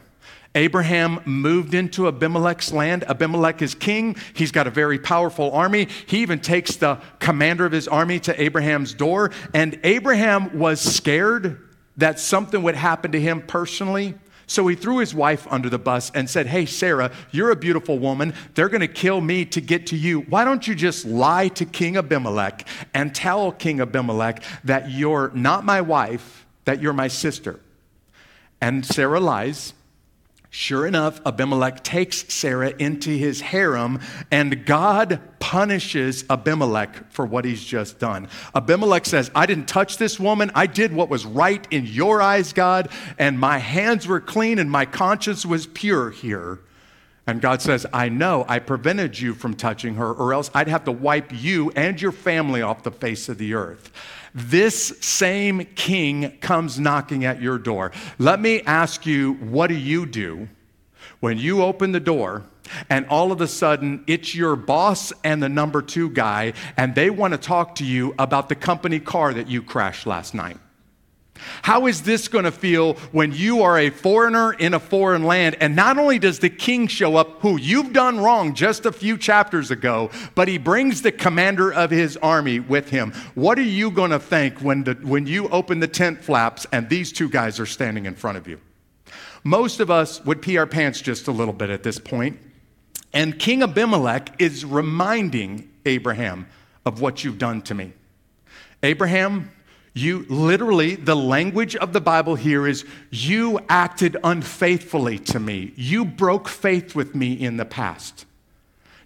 Abraham 0.54 1.20
moved 1.25 1.75
into 1.75 2.08
Abimelech's 2.08 2.72
land. 2.72 3.04
Abimelech 3.04 3.62
is 3.62 3.75
king. 3.75 4.16
He's 4.34 4.50
got 4.50 4.66
a 4.66 4.70
very 4.70 4.98
powerful 4.98 5.52
army. 5.52 5.88
He 6.06 6.19
even 6.19 6.40
takes 6.40 6.76
the 6.76 7.00
commander 7.19 7.64
of 7.66 7.72
his 7.72 7.86
army 7.86 8.19
to 8.20 8.42
Abraham's 8.42 8.94
door. 8.94 9.30
And 9.54 9.78
Abraham 9.84 10.58
was 10.58 10.80
scared 10.80 11.69
that 11.98 12.19
something 12.19 12.62
would 12.62 12.76
happen 12.76 13.12
to 13.12 13.20
him 13.20 13.42
personally. 13.42 14.14
So 14.48 14.66
he 14.66 14.75
threw 14.75 14.98
his 14.98 15.14
wife 15.14 15.47
under 15.50 15.68
the 15.68 15.78
bus 15.78 16.11
and 16.14 16.28
said, 16.28 16.47
Hey, 16.47 16.64
Sarah, 16.64 17.12
you're 17.30 17.50
a 17.50 17.56
beautiful 17.56 17.99
woman. 17.99 18.32
They're 18.54 18.70
going 18.70 18.80
to 18.80 18.88
kill 18.88 19.20
me 19.20 19.44
to 19.44 19.61
get 19.61 19.88
to 19.88 19.97
you. 19.97 20.20
Why 20.23 20.44
don't 20.44 20.66
you 20.66 20.75
just 20.75 21.04
lie 21.04 21.49
to 21.49 21.66
King 21.66 21.99
Abimelech 21.99 22.66
and 22.94 23.14
tell 23.14 23.52
King 23.52 23.80
Abimelech 23.80 24.42
that 24.64 24.90
you're 24.90 25.30
not 25.35 25.66
my 25.66 25.82
wife, 25.82 26.47
that 26.64 26.80
you're 26.80 26.94
my 26.94 27.08
sister? 27.08 27.61
And 28.61 28.87
Sarah 28.87 29.20
lies. 29.20 29.75
Sure 30.50 30.87
enough, 30.87 31.21
Abimelech 31.26 31.85
takes 31.85 32.33
Sarah 32.33 32.73
into 32.78 33.11
his 33.11 33.43
harem, 33.43 34.00
and 34.31 34.64
God 34.64 35.21
punishes 35.40 36.25
Abimelech 36.31 37.11
for 37.12 37.26
what 37.26 37.45
he's 37.45 37.62
just 37.62 37.99
done. 37.99 38.28
Abimelech 38.55 39.05
says, 39.05 39.31
I 39.35 39.45
didn't 39.45 39.69
touch 39.69 39.99
this 39.99 40.19
woman. 40.19 40.50
I 40.55 40.67
did 40.67 40.95
what 40.95 41.11
was 41.11 41.26
right 41.26 41.67
in 41.71 41.85
your 41.85 42.23
eyes, 42.23 42.55
God, 42.55 42.88
and 43.19 43.38
my 43.38 43.59
hands 43.59 44.07
were 44.07 44.21
clean 44.21 44.59
and 44.59 44.71
my 44.71 44.87
conscience 44.87 45.45
was 45.45 45.67
pure 45.67 46.11
here. 46.11 46.61
And 47.28 47.42
God 47.42 47.61
says, 47.61 47.85
I 47.92 48.08
know 48.08 48.47
I 48.49 48.58
prevented 48.58 49.20
you 49.20 49.35
from 49.35 49.52
touching 49.52 49.97
her, 49.97 50.12
or 50.14 50.32
else 50.32 50.50
I'd 50.54 50.66
have 50.66 50.85
to 50.85 50.92
wipe 50.92 51.30
you 51.30 51.70
and 51.76 52.00
your 52.00 52.11
family 52.11 52.62
off 52.62 52.85
the 52.85 52.90
face 52.90 53.28
of 53.28 53.37
the 53.37 53.52
earth. 53.52 53.92
This 54.35 54.94
same 55.02 55.66
king 55.75 56.38
comes 56.40 56.80
knocking 56.80 57.26
at 57.26 57.42
your 57.42 57.58
door. 57.58 57.92
Let 58.18 58.40
me 58.40 58.62
ask 58.62 59.04
you, 59.04 59.35
what 59.35 59.66
do 59.66 59.75
you 59.75 60.06
do 60.06 60.49
when 61.20 61.37
you 61.37 61.62
open 61.62 61.92
the 61.92 62.00
door 62.00 62.44
and 62.88 63.06
all 63.08 63.30
of 63.30 63.42
a 63.42 63.47
sudden 63.47 64.04
it's 64.06 64.35
your 64.35 64.56
boss 64.56 65.12
and 65.23 65.42
the 65.42 65.50
number 65.50 65.82
two 65.82 66.08
guy, 66.08 66.54
and 66.78 66.94
they 66.94 67.11
want 67.11 67.35
to 67.35 67.38
talk 67.38 67.75
to 67.75 67.85
you 67.85 68.14
about 68.18 68.49
the 68.49 68.54
company 68.54 69.00
car 69.00 69.35
that 69.35 69.49
you 69.49 69.62
crashed 69.62 70.06
last 70.06 70.32
night? 70.32 70.56
How 71.62 71.87
is 71.87 72.02
this 72.02 72.28
going 72.28 72.45
to 72.45 72.52
feel 72.52 72.95
when 73.12 73.33
you 73.33 73.62
are 73.62 73.78
a 73.78 73.90
foreigner 73.90 74.52
in 74.52 74.75
a 74.75 74.80
foreign 74.80 75.25
land? 75.25 75.57
And 75.61 75.75
not 75.76 75.99
only 75.99 76.18
does 76.18 76.38
the 76.38 76.50
king 76.50 76.87
show 76.87 77.16
up, 77.16 77.40
who 77.40 77.59
you've 77.59 77.92
done 77.92 78.21
wrong 78.21 78.54
just 78.54 78.87
a 78.87 78.92
few 78.92 79.16
chapters 79.16 79.71
ago, 79.71 80.11
but 80.35 80.49
he 80.49 80.59
brings 80.59 81.02
the 81.02 81.12
commander 81.12 81.73
of 81.73 81.90
his 81.90 82.16
army 82.18 82.61
with 82.61 82.90
him. 82.90 83.12
What 83.35 83.59
are 83.59 83.62
you 83.62 83.90
going 83.90 84.11
to 84.11 84.18
think 84.18 84.59
when, 84.61 84.85
the, 84.85 84.95
when 84.95 85.26
you 85.26 85.49
open 85.49 85.80
the 85.80 85.88
tent 85.88 86.23
flaps 86.23 86.66
and 86.73 86.88
these 86.88 87.12
two 87.12 87.28
guys 87.28 87.61
are 87.61 87.66
standing 87.66 88.07
in 88.07 88.14
front 88.14 88.38
of 88.38 88.47
you? 88.47 88.61
Most 89.45 89.80
of 89.80 89.90
us 89.90 90.25
would 90.25 90.42
pee 90.42 90.59
our 90.59 90.66
pants 90.66 91.00
just 91.00 91.28
a 91.28 91.33
little 91.33 91.54
bit 91.54 91.71
at 91.71 91.83
this 91.83 91.99
point. 91.99 92.38
And 93.12 93.38
King 93.38 93.62
Abimelech 93.62 94.40
is 94.40 94.64
reminding 94.64 95.71
Abraham 95.87 96.47
of 96.85 97.00
what 97.00 97.25
you've 97.25 97.38
done 97.38 97.62
to 97.62 97.75
me. 97.75 97.92
Abraham, 98.83 99.50
you 99.95 100.26
literally, 100.28 100.95
the 100.95 101.16
language 101.16 101.75
of 101.76 101.92
the 101.92 102.00
Bible 102.00 102.35
here 102.35 102.66
is 102.66 102.85
you 103.11 103.61
acted 103.68 104.16
unfaithfully 104.23 105.18
to 105.21 105.40
me. 105.40 105.73
You 105.76 106.04
broke 106.04 106.49
faith 106.49 106.95
with 106.95 107.14
me 107.14 107.33
in 107.33 107.57
the 107.57 107.64
past. 107.64 108.26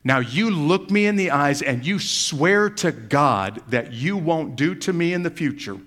Now 0.05 0.19
you 0.19 0.51
look 0.51 0.91
me 0.91 1.07
in 1.07 1.17
the 1.17 1.31
eyes 1.31 1.63
and 1.63 1.87
you 1.87 1.99
swear 1.99 2.69
to 2.71 2.91
God 2.93 3.63
that 3.69 3.93
you 3.93 4.17
won't 4.17 4.57
do 4.57 4.75
to 4.75 4.93
me 4.93 5.13
in 5.13 5.23
the 5.23 5.31
future 5.31 5.79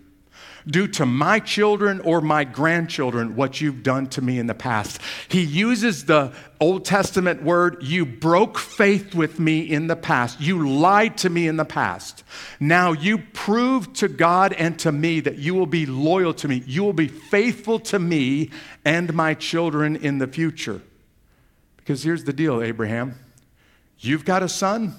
do 0.67 0.87
to 0.87 1.05
my 1.05 1.39
children 1.39 1.99
or 2.01 2.21
my 2.21 2.43
grandchildren 2.43 3.35
what 3.35 3.61
you've 3.61 3.83
done 3.83 4.07
to 4.07 4.21
me 4.21 4.39
in 4.39 4.47
the 4.47 4.53
past. 4.53 4.99
He 5.27 5.41
uses 5.41 6.05
the 6.05 6.33
Old 6.59 6.85
Testament 6.85 7.43
word, 7.43 7.83
you 7.83 8.05
broke 8.05 8.57
faith 8.57 9.13
with 9.13 9.39
me 9.39 9.59
in 9.59 9.87
the 9.87 9.95
past. 9.95 10.39
You 10.39 10.67
lied 10.67 11.17
to 11.19 11.29
me 11.29 11.47
in 11.47 11.57
the 11.57 11.65
past. 11.65 12.23
Now 12.59 12.93
you 12.93 13.17
prove 13.17 13.93
to 13.93 14.07
God 14.07 14.53
and 14.53 14.79
to 14.79 14.91
me 14.91 15.19
that 15.19 15.37
you 15.37 15.53
will 15.53 15.65
be 15.65 15.85
loyal 15.85 16.33
to 16.35 16.47
me. 16.47 16.63
You 16.65 16.83
will 16.83 16.93
be 16.93 17.07
faithful 17.07 17.79
to 17.79 17.99
me 17.99 18.51
and 18.83 19.13
my 19.13 19.33
children 19.33 19.95
in 19.95 20.17
the 20.17 20.27
future. 20.27 20.81
Because 21.77 22.03
here's 22.03 22.23
the 22.23 22.33
deal, 22.33 22.61
Abraham. 22.63 23.19
You've 23.99 24.25
got 24.25 24.41
a 24.41 24.49
son. 24.49 24.95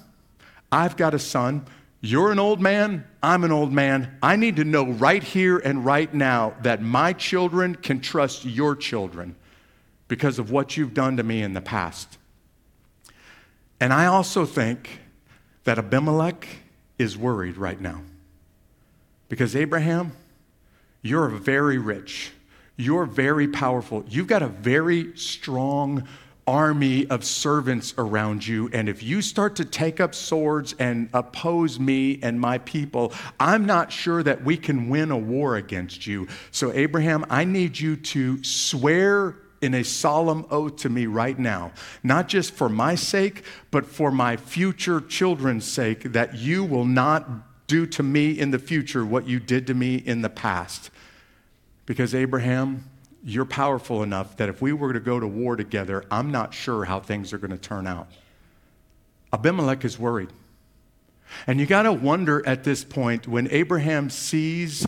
I've 0.71 0.95
got 0.95 1.13
a 1.13 1.19
son. 1.19 1.65
You're 2.01 2.31
an 2.31 2.39
old 2.39 2.61
man, 2.61 3.05
I'm 3.23 3.43
an 3.43 3.51
old 3.51 3.71
man. 3.71 4.17
I 4.21 4.35
need 4.35 4.57
to 4.57 4.63
know 4.63 4.85
right 4.85 5.23
here 5.23 5.57
and 5.57 5.83
right 5.83 6.13
now 6.13 6.53
that 6.61 6.81
my 6.81 7.13
children 7.13 7.75
can 7.75 8.01
trust 8.01 8.45
your 8.45 8.75
children 8.75 9.35
because 10.07 10.39
of 10.39 10.51
what 10.51 10.77
you've 10.77 10.93
done 10.93 11.17
to 11.17 11.23
me 11.23 11.41
in 11.41 11.53
the 11.53 11.61
past. 11.61 12.17
And 13.79 13.91
I 13.91 14.05
also 14.05 14.45
think 14.45 15.01
that 15.63 15.77
Abimelech 15.77 16.47
is 16.97 17.17
worried 17.17 17.57
right 17.57 17.79
now. 17.79 18.01
Because, 19.29 19.55
Abraham, 19.55 20.13
you're 21.01 21.27
very 21.27 21.77
rich. 21.77 22.31
You're 22.77 23.05
very 23.05 23.47
powerful. 23.47 24.03
You've 24.07 24.27
got 24.27 24.41
a 24.41 24.47
very 24.47 25.17
strong 25.17 26.07
army 26.47 27.05
of 27.09 27.25
servants 27.25 27.93
around 27.97 28.47
you. 28.47 28.69
And 28.71 28.87
if 28.87 29.03
you 29.03 29.21
start 29.21 29.57
to 29.57 29.65
take 29.65 29.99
up 29.99 30.15
swords 30.15 30.73
and 30.79 31.09
oppose 31.13 31.79
me 31.79 32.19
and 32.23 32.39
my 32.39 32.57
people, 32.59 33.13
I'm 33.39 33.65
not 33.65 33.91
sure 33.91 34.23
that 34.23 34.43
we 34.43 34.55
can 34.55 34.89
win 34.89 35.11
a 35.11 35.17
war 35.17 35.57
against 35.57 36.07
you. 36.07 36.27
So, 36.51 36.71
Abraham, 36.73 37.25
I 37.29 37.43
need 37.43 37.77
you 37.77 37.97
to 37.97 38.41
swear 38.43 39.35
in 39.61 39.73
a 39.73 39.83
solemn 39.83 40.45
oath 40.49 40.77
to 40.77 40.89
me 40.89 41.07
right 41.07 41.37
now, 41.37 41.71
not 42.03 42.27
just 42.27 42.53
for 42.53 42.69
my 42.69 42.95
sake, 42.95 43.43
but 43.71 43.85
for 43.85 44.11
my 44.11 44.37
future 44.37 45.01
children's 45.01 45.65
sake, 45.65 46.13
that 46.13 46.35
you 46.35 46.63
will 46.63 46.85
not 46.85 47.67
do 47.67 47.85
to 47.85 48.03
me 48.03 48.31
in 48.31 48.51
the 48.51 48.59
future 48.59 49.05
what 49.05 49.27
you 49.27 49.39
did 49.39 49.67
to 49.67 49.73
me 49.73 49.95
in 49.95 50.21
the 50.21 50.29
past. 50.29 50.89
Because, 51.85 52.13
Abraham, 52.13 52.85
you're 53.27 53.43
powerful 53.43 54.03
enough 54.03 54.37
that 54.37 54.47
if 54.47 54.61
we 54.61 54.71
were 54.71 54.93
to 54.93 55.01
go 55.01 55.19
to 55.19 55.27
war 55.27 55.57
together, 55.57 56.05
I'm 56.09 56.31
not 56.31 56.53
sure 56.53 56.85
how 56.85 57.01
things 57.01 57.33
are 57.33 57.37
going 57.37 57.51
to 57.51 57.57
turn 57.57 57.85
out. 57.85 58.07
Abimelech 59.33 59.83
is 59.83 59.99
worried. 59.99 60.29
And 61.45 61.59
you 61.59 61.65
got 61.65 61.83
to 61.83 61.91
wonder 61.91 62.41
at 62.47 62.63
this 62.63 62.85
point 62.85 63.27
when 63.27 63.49
Abraham 63.51 64.09
sees 64.09 64.87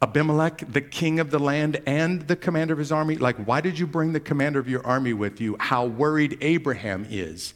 Abimelech, 0.00 0.62
the 0.72 0.80
king 0.80 1.18
of 1.18 1.32
the 1.32 1.40
land, 1.40 1.82
and 1.84 2.22
the 2.22 2.36
commander 2.36 2.72
of 2.72 2.78
his 2.78 2.92
army, 2.92 3.16
like, 3.16 3.36
why 3.44 3.60
did 3.60 3.76
you 3.76 3.88
bring 3.88 4.12
the 4.12 4.20
commander 4.20 4.60
of 4.60 4.68
your 4.68 4.86
army 4.86 5.12
with 5.12 5.40
you? 5.40 5.56
How 5.58 5.84
worried 5.84 6.38
Abraham 6.42 7.08
is 7.10 7.54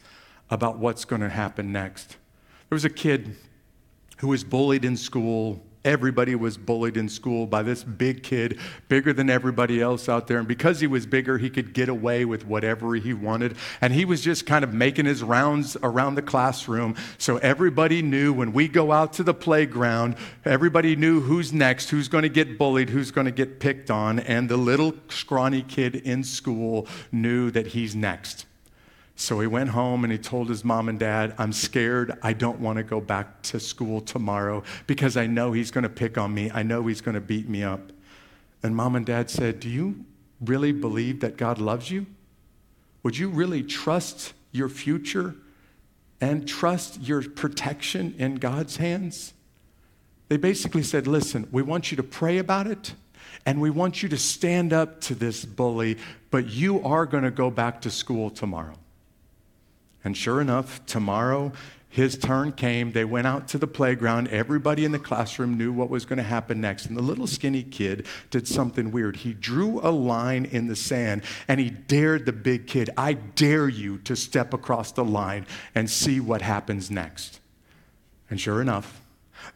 about 0.49 0.77
what's 0.77 1.05
going 1.05 1.21
to 1.21 1.29
happen 1.29 1.71
next. 1.71 2.17
There 2.69 2.75
was 2.75 2.83
a 2.83 2.89
kid 2.89 3.37
who 4.17 4.27
was 4.27 4.43
bullied 4.43 4.83
in 4.83 4.97
school 4.97 5.64
Everybody 5.85 6.33
was 6.33 6.57
bullied 6.57 6.97
in 6.97 7.07
school 7.07 7.45
by 7.45 7.61
this 7.61 7.83
big 7.83 8.23
kid, 8.23 8.59
bigger 8.89 9.13
than 9.13 9.29
everybody 9.29 9.79
else 9.79 10.09
out 10.09 10.27
there. 10.27 10.39
And 10.39 10.47
because 10.47 10.79
he 10.79 10.87
was 10.87 11.05
bigger, 11.05 11.37
he 11.37 11.49
could 11.49 11.73
get 11.73 11.87
away 11.87 12.25
with 12.25 12.45
whatever 12.45 12.95
he 12.95 13.13
wanted. 13.13 13.55
And 13.79 13.93
he 13.93 14.03
was 14.03 14.21
just 14.21 14.47
kind 14.47 14.63
of 14.63 14.73
making 14.73 15.05
his 15.05 15.23
rounds 15.23 15.77
around 15.83 16.15
the 16.15 16.23
classroom. 16.23 16.95
So 17.19 17.37
everybody 17.37 18.01
knew 18.01 18.33
when 18.33 18.51
we 18.51 18.67
go 18.67 18.91
out 18.91 19.13
to 19.13 19.23
the 19.23 19.35
playground, 19.35 20.15
everybody 20.43 20.95
knew 20.95 21.21
who's 21.21 21.53
next, 21.53 21.91
who's 21.91 22.07
going 22.07 22.23
to 22.23 22.29
get 22.29 22.57
bullied, 22.57 22.89
who's 22.89 23.11
going 23.11 23.25
to 23.25 23.31
get 23.31 23.59
picked 23.59 23.91
on. 23.91 24.19
And 24.19 24.49
the 24.49 24.57
little 24.57 24.95
scrawny 25.09 25.61
kid 25.61 25.95
in 25.95 26.23
school 26.23 26.87
knew 27.11 27.51
that 27.51 27.67
he's 27.67 27.95
next. 27.95 28.47
So 29.15 29.39
he 29.39 29.47
went 29.47 29.69
home 29.69 30.03
and 30.03 30.11
he 30.11 30.19
told 30.19 30.49
his 30.49 30.65
mom 30.65 30.89
and 30.89 30.99
dad, 30.99 31.35
I'm 31.37 31.53
scared. 31.53 32.17
I 32.21 32.33
don't 32.33 32.59
want 32.59 32.77
to 32.77 32.83
go 32.83 32.99
back 32.99 33.41
to 33.43 33.59
school 33.59 34.01
tomorrow 34.01 34.63
because 34.87 35.15
I 35.15 35.25
know 35.25 35.53
he's 35.53 35.71
going 35.71 35.83
to 35.83 35.89
pick 35.89 36.17
on 36.17 36.33
me. 36.33 36.51
I 36.53 36.63
know 36.63 36.85
he's 36.87 37.01
going 37.01 37.15
to 37.15 37.21
beat 37.21 37.47
me 37.47 37.63
up. 37.63 37.91
And 38.61 38.75
mom 38.75 38.95
and 38.95 39.05
dad 39.05 39.29
said, 39.29 39.61
Do 39.61 39.69
you 39.69 40.03
really 40.41 40.73
believe 40.73 41.21
that 41.21 41.37
God 41.37 41.59
loves 41.59 41.89
you? 41.89 42.05
Would 43.03 43.17
you 43.17 43.29
really 43.29 43.63
trust 43.63 44.33
your 44.51 44.67
future 44.67 45.35
and 46.19 46.47
trust 46.47 47.01
your 47.01 47.21
protection 47.21 48.15
in 48.17 48.35
God's 48.35 48.77
hands? 48.77 49.33
They 50.27 50.37
basically 50.37 50.83
said, 50.83 51.07
Listen, 51.07 51.47
we 51.53 51.61
want 51.61 51.89
you 51.89 51.97
to 51.97 52.03
pray 52.03 52.37
about 52.37 52.67
it 52.67 52.93
and 53.45 53.61
we 53.61 53.69
want 53.69 54.03
you 54.03 54.09
to 54.09 54.17
stand 54.17 54.73
up 54.73 54.99
to 55.01 55.15
this 55.15 55.45
bully, 55.45 55.97
but 56.31 56.47
you 56.47 56.83
are 56.83 57.05
going 57.05 57.23
to 57.23 57.31
go 57.31 57.49
back 57.49 57.79
to 57.81 57.91
school 57.91 58.29
tomorrow. 58.29 58.75
And 60.05 60.15
sure 60.15 60.39
enough, 60.39 60.85
tomorrow 60.85 61.51
his 61.89 62.17
turn 62.17 62.51
came. 62.51 62.91
They 62.91 63.05
went 63.05 63.25
out 63.25 63.47
to 63.49 63.57
the 63.57 63.67
playground. 63.67 64.27
Everybody 64.27 64.83
in 64.85 64.91
the 64.91 64.99
classroom 64.99 65.57
knew 65.57 65.71
what 65.71 65.89
was 65.89 66.05
going 66.05 66.17
to 66.17 66.23
happen 66.23 66.59
next. 66.59 66.85
And 66.85 66.97
the 66.97 67.01
little 67.01 67.25
skinny 67.25 67.63
kid 67.63 68.05
did 68.29 68.47
something 68.47 68.91
weird. 68.91 69.15
He 69.15 69.33
drew 69.33 69.79
a 69.79 69.91
line 69.91 70.45
in 70.45 70.67
the 70.67 70.75
sand 70.75 71.23
and 71.47 71.59
he 71.59 71.69
dared 71.69 72.25
the 72.25 72.33
big 72.33 72.67
kid, 72.67 72.89
I 72.97 73.13
dare 73.13 73.69
you 73.69 73.97
to 73.99 74.15
step 74.15 74.53
across 74.53 74.91
the 74.91 75.05
line 75.05 75.47
and 75.73 75.89
see 75.89 76.19
what 76.19 76.41
happens 76.41 76.91
next. 76.91 77.39
And 78.29 78.39
sure 78.41 78.61
enough, 78.61 79.01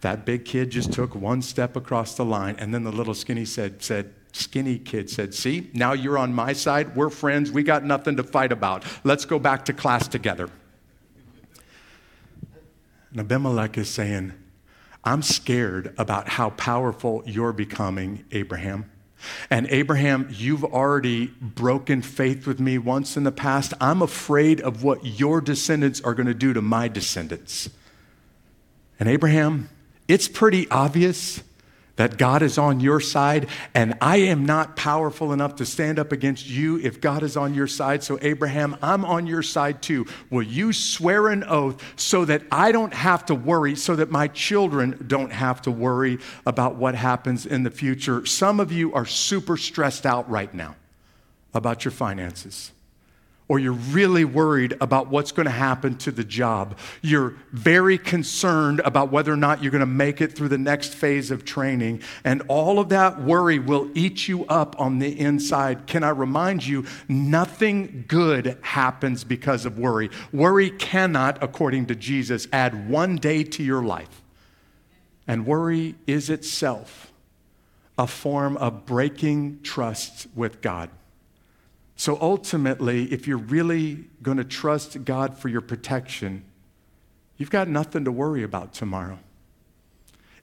that 0.02 0.26
big 0.26 0.46
kid 0.46 0.70
just 0.70 0.94
took 0.94 1.14
one 1.14 1.42
step 1.42 1.76
across 1.76 2.16
the 2.16 2.26
line. 2.26 2.56
And 2.58 2.74
then 2.74 2.86
the 2.86 2.92
little 2.92 3.14
skinny 3.14 3.46
said, 3.46 3.84
said 3.84 4.14
skinny 4.32 4.78
kid 4.78 5.10
said, 5.10 5.34
See, 5.34 5.70
now 5.74 5.94
you're 5.94 6.18
on 6.18 6.34
my 6.34 6.54
side. 6.54 6.96
We're 6.96 7.10
friends. 7.10 7.52
We 7.52 7.64
got 7.64 7.84
nothing 7.84 8.18
to 8.18 8.24
fight 8.24 8.52
about. 8.52 8.86
Let's 9.04 9.26
go 9.26 9.40
back 9.40 9.66
to 9.66 9.74
class 9.74 10.08
together. 10.08 10.50
And 13.12 13.20
Abimelech 13.20 13.78
is 13.78 13.90
saying, 13.90 14.34
I'm 15.04 15.22
scared 15.22 15.94
about 15.98 16.30
how 16.30 16.52
powerful 16.52 17.24
you're 17.26 17.54
becoming, 17.54 18.26
Abraham. 18.32 18.92
And 19.50 19.68
Abraham, 19.70 20.28
you've 20.32 20.64
already 20.64 21.28
broken 21.42 22.02
faith 22.02 22.48
with 22.48 22.60
me 22.60 22.78
once 22.78 23.18
in 23.18 23.24
the 23.24 23.32
past. 23.32 23.74
I'm 23.82 24.02
afraid 24.02 24.62
of 24.62 24.84
what 24.84 25.06
your 25.20 25.42
descendants 25.42 26.00
are 26.02 26.14
going 26.14 26.28
to 26.28 26.34
do 26.34 26.54
to 26.54 26.62
my 26.62 26.88
descendants. 26.88 27.70
And 29.00 29.10
Abraham, 29.10 29.70
it's 30.08 30.28
pretty 30.28 30.70
obvious 30.70 31.42
that 32.00 32.18
God 32.18 32.42
is 32.42 32.58
on 32.58 32.80
your 32.80 33.02
side, 33.02 33.50
and 33.74 33.94
I 34.00 34.20
am 34.20 34.46
not 34.46 34.78
powerful 34.78 35.34
enough 35.34 35.58
to 35.58 35.66
stand 35.66 36.00
up 36.00 36.14
against 36.14 36.48
you 36.48 36.80
if 36.80 37.02
God 37.02 37.24
is 37.24 37.36
on 37.36 37.54
your 37.54 37.68
side. 37.68 38.04
So, 38.04 38.18
Abraham, 38.22 38.78
I'm 38.82 39.04
on 39.04 39.28
your 39.28 39.44
side 39.44 39.82
too. 39.82 40.08
Will 40.30 40.42
you 40.42 40.72
swear 40.72 41.28
an 41.28 41.44
oath 41.44 41.84
so 41.98 42.24
that 42.24 42.44
I 42.54 42.72
don't 42.72 42.94
have 42.94 43.26
to 43.26 43.36
worry, 43.36 43.76
so 43.76 43.98
that 43.98 44.10
my 44.10 44.30
children 44.30 45.04
don't 45.08 45.34
have 45.34 45.62
to 45.64 45.72
worry 45.72 46.20
about 46.46 46.76
what 46.78 46.96
happens 46.96 47.46
in 47.46 47.64
the 47.64 47.72
future? 47.72 48.26
Some 48.26 48.62
of 48.62 48.72
you 48.72 48.94
are 48.94 49.06
super 49.06 49.58
stressed 49.58 50.06
out 50.06 50.30
right 50.30 50.54
now 50.54 50.78
about 51.54 51.84
your 51.84 51.92
finances 51.92 52.72
or 53.50 53.58
you're 53.58 53.74
really 53.74 54.24
worried 54.24 54.78
about 54.80 55.08
what's 55.08 55.32
going 55.32 55.48
to 55.48 55.52
happen 55.52 55.98
to 55.98 56.12
the 56.12 56.24
job. 56.24 56.78
You're 57.02 57.34
very 57.52 57.98
concerned 57.98 58.80
about 58.86 59.12
whether 59.12 59.34
or 59.34 59.38
not 59.38 59.64
you're 59.64 59.72
going 59.72 59.80
to 59.80 59.88
make 59.88 60.22
it 60.22 60.34
through 60.36 60.50
the 60.50 60.58
next 60.58 60.94
phase 60.94 61.32
of 61.32 61.44
training. 61.44 62.02
And 62.24 62.44
all 62.48 62.80
of 62.80 62.90
that 62.90 63.20
worry 63.22 63.58
will 63.58 63.90
eat 63.96 64.28
you 64.28 64.46
up 64.46 64.80
on 64.80 65.00
the 65.00 65.20
inside. 65.20 65.88
Can 65.88 66.04
I 66.04 66.10
remind 66.10 66.66
you, 66.66 66.86
nothing 67.08 68.06
good 68.08 68.60
happens 68.62 69.24
because 69.24 69.66
of 69.66 69.80
worry. 69.80 70.12
Worry 70.32 70.70
cannot, 70.70 71.42
according 71.42 71.88
to 71.88 71.96
Jesus, 71.96 72.48
add 72.54 72.88
one 72.88 73.16
day 73.16 73.44
to 73.44 73.64
your 73.64 73.84
life. 73.84 74.22
And 75.28 75.48
worry 75.48 75.96
is 76.06 76.30
itself 76.30 77.12
a 77.98 78.06
form 78.06 78.58
of 78.58 78.86
breaking 78.86 79.60
trust 79.64 80.28
with 80.36 80.62
God. 80.62 80.92
So 82.00 82.18
ultimately, 82.22 83.12
if 83.12 83.28
you're 83.28 83.36
really 83.36 84.06
going 84.24 84.38
to 84.38 84.46
trust 84.46 85.04
God 85.04 85.38
for 85.38 85.50
your 85.50 85.60
protection, 85.60 86.46
you've 87.36 87.50
got 87.50 87.68
nothing 87.68 88.06
to 88.06 88.12
worry 88.12 88.42
about 88.42 88.74
tomorrow. 88.74 89.20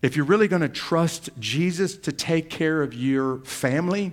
If 0.03 0.17
you're 0.17 0.27
really 0.27 0.49
going 0.49 0.61
to 0.61 0.69
trust 0.69 1.31
Jesus 1.39 1.97
to 1.97 2.13
take 2.13 2.51
care 2.51 2.83
of 2.83 2.93
your 2.93 3.39
family, 3.39 4.13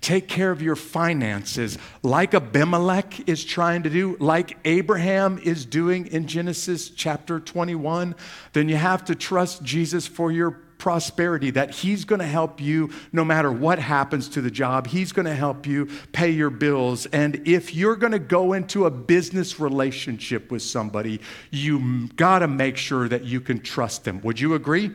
take 0.00 0.28
care 0.28 0.52
of 0.52 0.62
your 0.62 0.76
finances, 0.76 1.78
like 2.04 2.32
Abimelech 2.32 3.28
is 3.28 3.44
trying 3.44 3.82
to 3.82 3.90
do, 3.90 4.16
like 4.20 4.56
Abraham 4.64 5.38
is 5.38 5.66
doing 5.66 6.06
in 6.06 6.28
Genesis 6.28 6.90
chapter 6.90 7.40
21, 7.40 8.14
then 8.52 8.68
you 8.68 8.76
have 8.76 9.04
to 9.06 9.16
trust 9.16 9.64
Jesus 9.64 10.06
for 10.06 10.30
your 10.30 10.60
prosperity, 10.78 11.50
that 11.50 11.70
He's 11.70 12.04
going 12.04 12.20
to 12.20 12.26
help 12.26 12.60
you 12.60 12.90
no 13.12 13.24
matter 13.24 13.52
what 13.52 13.78
happens 13.78 14.28
to 14.30 14.40
the 14.40 14.50
job. 14.50 14.86
He's 14.86 15.12
going 15.12 15.26
to 15.26 15.34
help 15.34 15.66
you 15.66 15.88
pay 16.12 16.30
your 16.30 16.50
bills. 16.50 17.06
And 17.06 17.46
if 17.46 17.74
you're 17.74 17.96
going 17.96 18.12
to 18.12 18.18
go 18.18 18.52
into 18.52 18.86
a 18.86 18.90
business 18.90 19.60
relationship 19.60 20.50
with 20.50 20.62
somebody, 20.62 21.20
you 21.50 22.08
got 22.16 22.40
to 22.40 22.48
make 22.48 22.76
sure 22.76 23.08
that 23.08 23.24
you 23.24 23.40
can 23.40 23.60
trust 23.60 24.04
them. 24.04 24.20
Would 24.22 24.40
you 24.40 24.54
agree? 24.54 24.92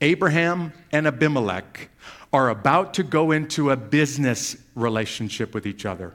Abraham 0.00 0.72
and 0.92 1.06
Abimelech 1.06 1.90
are 2.32 2.48
about 2.48 2.94
to 2.94 3.02
go 3.02 3.32
into 3.32 3.70
a 3.70 3.76
business 3.76 4.56
relationship 4.74 5.54
with 5.54 5.66
each 5.66 5.84
other. 5.84 6.14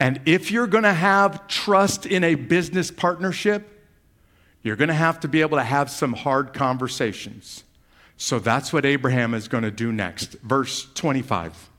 And 0.00 0.20
if 0.26 0.50
you're 0.50 0.66
going 0.66 0.84
to 0.84 0.92
have 0.92 1.46
trust 1.48 2.06
in 2.06 2.24
a 2.24 2.34
business 2.34 2.90
partnership, 2.90 3.73
you're 4.64 4.76
going 4.76 4.88
to 4.88 4.94
have 4.94 5.20
to 5.20 5.28
be 5.28 5.42
able 5.42 5.58
to 5.58 5.62
have 5.62 5.90
some 5.90 6.14
hard 6.14 6.52
conversations. 6.52 7.62
So 8.16 8.38
that's 8.40 8.72
what 8.72 8.84
Abraham 8.84 9.34
is 9.34 9.46
going 9.46 9.62
to 9.62 9.70
do 9.70 9.92
next. 9.92 10.32
Verse 10.40 10.88
25. 10.94 11.70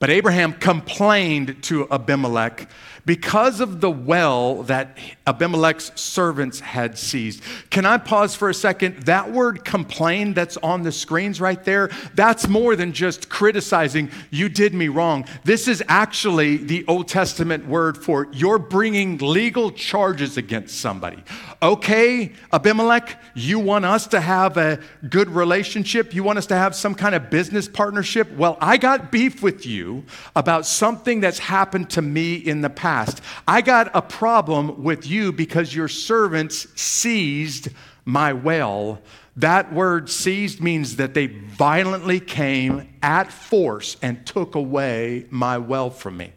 But 0.00 0.10
Abraham 0.10 0.52
complained 0.52 1.62
to 1.64 1.88
Abimelech 1.90 2.68
because 3.08 3.60
of 3.60 3.80
the 3.80 3.90
well 3.90 4.64
that 4.64 4.98
Abimelech's 5.26 5.90
servants 5.98 6.60
had 6.60 6.98
seized. 6.98 7.42
Can 7.70 7.86
I 7.86 7.96
pause 7.96 8.34
for 8.34 8.50
a 8.50 8.54
second? 8.54 9.04
That 9.04 9.32
word 9.32 9.64
complain 9.64 10.34
that's 10.34 10.58
on 10.58 10.82
the 10.82 10.92
screens 10.92 11.40
right 11.40 11.64
there, 11.64 11.88
that's 12.14 12.48
more 12.48 12.76
than 12.76 12.92
just 12.92 13.30
criticizing, 13.30 14.10
you 14.28 14.50
did 14.50 14.74
me 14.74 14.88
wrong. 14.88 15.24
This 15.42 15.68
is 15.68 15.82
actually 15.88 16.58
the 16.58 16.84
Old 16.86 17.08
Testament 17.08 17.66
word 17.66 17.96
for 17.96 18.28
you're 18.30 18.58
bringing 18.58 19.16
legal 19.16 19.70
charges 19.70 20.36
against 20.36 20.78
somebody. 20.78 21.24
Okay, 21.60 22.32
Abimelech, 22.52 23.20
you 23.34 23.58
want 23.58 23.84
us 23.84 24.06
to 24.08 24.20
have 24.20 24.56
a 24.56 24.78
good 25.08 25.28
relationship? 25.28 26.14
You 26.14 26.22
want 26.22 26.38
us 26.38 26.46
to 26.46 26.54
have 26.54 26.76
some 26.76 26.94
kind 26.94 27.16
of 27.16 27.30
business 27.30 27.66
partnership? 27.66 28.30
Well, 28.36 28.56
I 28.60 28.76
got 28.76 29.10
beef 29.10 29.42
with 29.42 29.66
you 29.66 30.04
about 30.36 30.66
something 30.66 31.18
that's 31.18 31.40
happened 31.40 31.90
to 31.90 32.02
me 32.02 32.36
in 32.36 32.60
the 32.60 32.70
past. 32.70 33.22
I 33.48 33.60
got 33.60 33.90
a 33.92 34.02
problem 34.02 34.84
with 34.84 35.04
you 35.08 35.32
because 35.32 35.74
your 35.74 35.88
servants 35.88 36.68
seized 36.80 37.70
my 38.04 38.32
well. 38.32 39.02
That 39.34 39.72
word 39.72 40.08
seized 40.10 40.60
means 40.60 40.94
that 40.96 41.14
they 41.14 41.26
violently 41.26 42.20
came 42.20 42.88
at 43.02 43.32
force 43.32 43.96
and 44.00 44.24
took 44.24 44.54
away 44.54 45.26
my 45.28 45.58
well 45.58 45.90
from 45.90 46.18
me. 46.18 46.34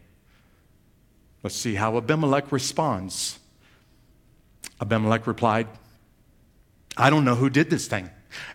Let's 1.43 1.55
see 1.55 1.75
how 1.75 1.97
Abimelech 1.97 2.51
responds. 2.51 3.37
Abimelech 4.81 5.27
replied, 5.27 5.67
I 6.97 7.09
don't 7.09 7.23
know 7.23 7.35
who 7.35 7.49
did 7.49 7.69
this 7.69 7.87
thing. 7.87 8.09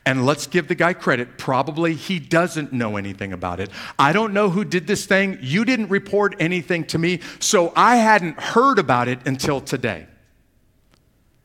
And 0.05 0.25
let's 0.25 0.47
give 0.47 0.69
the 0.69 0.75
guy 0.75 0.95
credit. 0.95 1.37
Probably 1.39 1.95
he 1.95 2.19
doesn't 2.19 2.73
know 2.73 2.97
anything 2.97 3.33
about 3.33 3.61
it. 3.61 3.71
I 3.99 4.13
don't 4.13 4.33
know 4.33 4.49
who 4.49 4.65
did 4.65 4.87
this 4.87 5.07
thing. 5.07 5.39
You 5.43 5.65
didn't 5.65 5.89
report 5.89 6.35
anything 6.39 6.85
to 6.87 6.99
me, 6.99 7.21
so 7.41 7.73
I 7.77 7.97
hadn't 7.97 8.41
heard 8.41 8.79
about 8.79 9.09
it 9.09 9.27
until 9.27 9.61
today. 9.61 10.07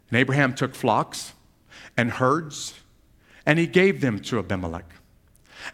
And 0.10 0.18
Abraham 0.18 0.54
took 0.54 0.76
flocks 0.76 1.34
and 1.98 2.12
herds, 2.12 2.74
and 3.46 3.60
he 3.60 3.68
gave 3.68 4.02
them 4.02 4.20
to 4.20 4.40
Abimelech. 4.40 5.01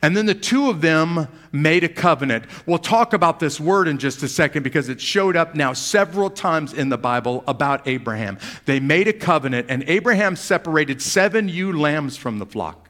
And 0.02 0.16
then 0.16 0.26
the 0.26 0.36
two 0.36 0.70
of 0.70 0.82
them 0.82 1.28
made 1.52 1.84
a 1.84 1.90
covenant. 1.90 2.46
We'll 2.66 2.78
talk 2.78 3.14
about 3.14 3.40
this 3.40 3.60
word 3.60 3.88
in 3.88 3.98
just 3.98 4.22
a 4.24 4.28
second 4.28 4.64
because 4.64 4.90
it 4.90 5.02
showed 5.02 5.36
up 5.36 5.56
now 5.56 5.74
several 5.74 6.30
times 6.30 6.74
in 6.74 6.90
the 6.90 6.98
Bible 6.98 7.44
about 7.48 7.88
Abraham. 7.88 8.38
They 8.66 8.80
made 8.80 9.08
a 9.08 9.14
covenant, 9.14 9.68
and 9.70 9.84
Abraham 9.88 10.36
separated 10.36 11.02
seven 11.02 11.50
ewe 11.50 11.78
lambs 11.78 12.18
from 12.18 12.40
the 12.40 12.46
flock. 12.46 12.90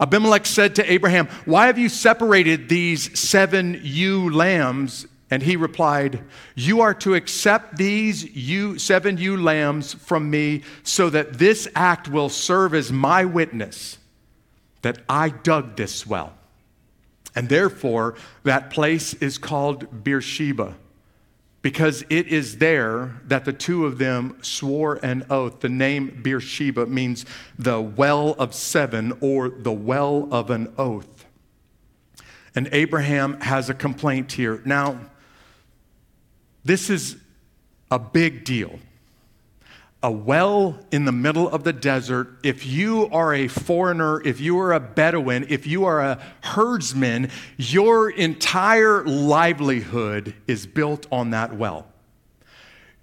Abimelech 0.00 0.46
said 0.46 0.74
to 0.76 0.92
Abraham, 0.92 1.28
Why 1.44 1.66
have 1.66 1.78
you 1.78 1.88
separated 1.88 2.68
these 2.68 3.18
seven 3.18 3.80
ewe 3.82 4.30
lambs? 4.30 5.06
And 5.30 5.42
he 5.42 5.56
replied, 5.56 6.22
You 6.54 6.82
are 6.82 6.92
to 6.94 7.14
accept 7.14 7.78
these 7.78 8.24
ewe, 8.36 8.78
seven 8.78 9.16
ewe 9.16 9.36
lambs 9.36 9.94
from 9.94 10.28
me 10.28 10.62
so 10.82 11.08
that 11.10 11.38
this 11.38 11.68
act 11.74 12.08
will 12.08 12.28
serve 12.28 12.74
as 12.74 12.92
my 12.92 13.24
witness 13.24 13.98
that 14.82 14.98
I 15.08 15.30
dug 15.30 15.76
this 15.76 16.06
well. 16.06 16.34
And 17.34 17.48
therefore, 17.48 18.14
that 18.44 18.70
place 18.70 19.14
is 19.14 19.38
called 19.38 20.04
Beersheba, 20.04 20.76
because 21.62 22.04
it 22.10 22.26
is 22.26 22.58
there 22.58 23.20
that 23.24 23.44
the 23.44 23.52
two 23.52 23.86
of 23.86 23.98
them 23.98 24.36
swore 24.42 24.96
an 24.96 25.24
oath. 25.30 25.60
The 25.60 25.68
name 25.68 26.20
Beersheba 26.22 26.86
means 26.86 27.24
the 27.58 27.80
well 27.80 28.30
of 28.38 28.52
seven 28.52 29.16
or 29.20 29.48
the 29.48 29.72
well 29.72 30.28
of 30.30 30.50
an 30.50 30.72
oath. 30.76 31.24
And 32.54 32.68
Abraham 32.72 33.40
has 33.40 33.70
a 33.70 33.74
complaint 33.74 34.32
here. 34.32 34.60
Now, 34.66 35.00
this 36.64 36.90
is 36.90 37.16
a 37.90 37.98
big 37.98 38.44
deal 38.44 38.78
a 40.02 40.10
well 40.10 40.78
in 40.90 41.04
the 41.04 41.12
middle 41.12 41.48
of 41.48 41.64
the 41.64 41.72
desert, 41.72 42.28
if 42.42 42.66
you 42.66 43.08
are 43.10 43.32
a 43.34 43.48
foreigner, 43.48 44.20
if 44.26 44.40
you 44.40 44.58
are 44.58 44.72
a 44.72 44.80
Bedouin, 44.80 45.46
if 45.48 45.66
you 45.66 45.84
are 45.84 46.00
a 46.00 46.20
herdsman, 46.42 47.30
your 47.56 48.10
entire 48.10 49.04
livelihood 49.04 50.34
is 50.46 50.66
built 50.66 51.06
on 51.12 51.30
that 51.30 51.56
well. 51.56 51.86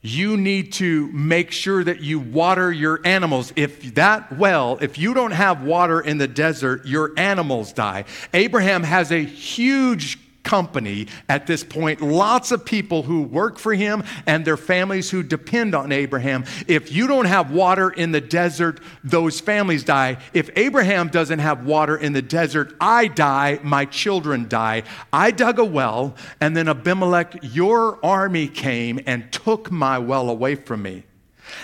You 0.02 0.38
need 0.38 0.74
to 0.74 1.12
make 1.12 1.52
sure 1.52 1.84
that 1.84 2.02
you 2.02 2.20
water 2.20 2.72
your 2.72 3.02
animals. 3.04 3.52
If 3.56 3.96
that 3.96 4.38
well, 4.38 4.78
if 4.82 4.98
you 4.98 5.14
don't 5.14 5.32
have 5.32 5.64
water 5.64 6.00
in 6.00 6.18
the 6.18 6.28
desert, 6.28 6.86
your 6.86 7.12
animals 7.18 7.74
die. 7.74 8.06
Abraham 8.34 8.84
has 8.84 9.12
a 9.12 9.24
huge 9.24 10.18
company 10.44 11.08
at 11.28 11.48
this 11.48 11.64
point. 11.64 12.02
Lots 12.02 12.52
of 12.52 12.66
people 12.66 13.04
who 13.04 13.22
work 13.22 13.60
for 13.60 13.74
him 13.74 14.04
and 14.26 14.46
their 14.46 14.58
families 14.58 15.10
who 15.10 15.24
depend 15.24 15.76
on 15.76 15.92
Abraham. 15.92 16.46
If 16.68 16.92
you 16.92 17.08
don't 17.08 17.26
have 17.26 17.52
water 17.52 17.90
in 17.90 18.12
the 18.12 18.22
desert, 18.22 18.80
those 19.04 19.40
families 19.40 19.84
die. 19.84 20.18
If 20.34 20.50
Abraham 20.56 21.10
doesn't 21.10 21.40
have 21.40 21.66
water 21.66 21.98
in 21.98 22.14
the 22.14 22.22
desert, 22.22 22.76
I 22.80 23.08
die, 23.08 23.60
my 23.64 23.86
children 23.86 24.48
die. 24.48 24.84
I 25.12 25.32
dug 25.32 25.60
a 25.60 25.66
well, 25.66 26.16
and 26.42 26.56
then 26.56 26.68
Abimelech, 26.68 27.38
your 27.42 28.04
army 28.04 28.48
came 28.48 29.00
and 29.06 29.32
took 29.32 29.72
my 29.72 30.00
well 30.00 30.30
away 30.30 30.56
from 30.56 30.82
me. 30.82 31.04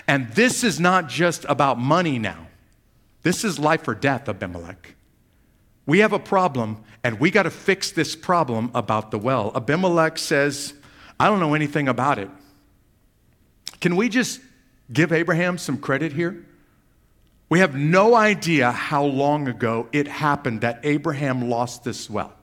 And 0.07 0.29
this 0.29 0.63
is 0.63 0.79
not 0.79 1.09
just 1.09 1.45
about 1.47 1.79
money 1.79 2.19
now. 2.19 2.47
This 3.23 3.43
is 3.43 3.57
life 3.57 3.88
or 3.88 3.95
death, 3.95 4.29
Abimelech. 4.29 4.95
We 5.88 5.99
have 5.99 6.13
a 6.13 6.19
problem, 6.19 6.83
and 7.05 7.19
we 7.19 7.29
got 7.29 7.43
to 7.43 7.51
fix 7.51 7.91
this 7.91 8.15
problem 8.15 8.71
about 8.73 9.11
the 9.11 9.19
well. 9.19 9.51
Abimelech 9.55 10.17
says, 10.17 10.73
I 11.19 11.27
don't 11.27 11.39
know 11.39 11.53
anything 11.53 11.87
about 11.87 12.17
it. 12.17 12.31
Can 13.79 13.95
we 13.95 14.09
just 14.09 14.41
give 14.91 15.13
Abraham 15.13 15.59
some 15.59 15.77
credit 15.77 16.13
here? 16.13 16.43
We 17.47 17.59
have 17.59 17.75
no 17.75 18.15
idea 18.15 18.71
how 18.71 19.03
long 19.03 19.47
ago 19.47 19.87
it 19.91 20.07
happened 20.07 20.61
that 20.61 20.79
Abraham 20.81 21.47
lost 21.47 21.83
this 21.83 22.09
well. 22.09 22.33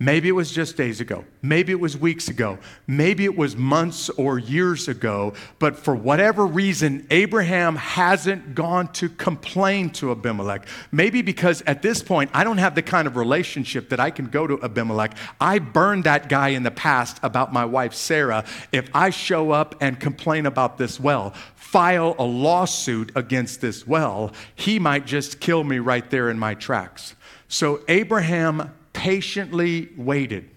Maybe 0.00 0.28
it 0.28 0.32
was 0.32 0.50
just 0.50 0.76
days 0.76 1.00
ago. 1.00 1.24
Maybe 1.40 1.70
it 1.70 1.78
was 1.78 1.96
weeks 1.96 2.26
ago. 2.26 2.58
Maybe 2.88 3.24
it 3.24 3.36
was 3.36 3.54
months 3.54 4.10
or 4.10 4.40
years 4.40 4.88
ago. 4.88 5.34
But 5.60 5.76
for 5.76 5.94
whatever 5.94 6.44
reason, 6.44 7.06
Abraham 7.10 7.76
hasn't 7.76 8.56
gone 8.56 8.92
to 8.94 9.08
complain 9.08 9.90
to 9.90 10.10
Abimelech. 10.10 10.66
Maybe 10.90 11.22
because 11.22 11.62
at 11.62 11.80
this 11.80 12.02
point, 12.02 12.32
I 12.34 12.42
don't 12.42 12.58
have 12.58 12.74
the 12.74 12.82
kind 12.82 13.06
of 13.06 13.16
relationship 13.16 13.88
that 13.90 14.00
I 14.00 14.10
can 14.10 14.26
go 14.26 14.48
to 14.48 14.60
Abimelech. 14.64 15.16
I 15.40 15.60
burned 15.60 16.04
that 16.04 16.28
guy 16.28 16.48
in 16.48 16.64
the 16.64 16.72
past 16.72 17.20
about 17.22 17.52
my 17.52 17.64
wife, 17.64 17.94
Sarah. 17.94 18.44
If 18.72 18.90
I 18.94 19.10
show 19.10 19.52
up 19.52 19.76
and 19.80 20.00
complain 20.00 20.46
about 20.46 20.76
this 20.76 20.98
well, 20.98 21.34
file 21.54 22.16
a 22.18 22.24
lawsuit 22.24 23.12
against 23.14 23.60
this 23.60 23.86
well, 23.86 24.32
he 24.56 24.80
might 24.80 25.06
just 25.06 25.38
kill 25.38 25.62
me 25.62 25.78
right 25.78 26.10
there 26.10 26.30
in 26.30 26.38
my 26.38 26.54
tracks. 26.54 27.14
So 27.46 27.82
Abraham 27.86 28.72
patiently 29.04 29.90
waited. 29.98 30.48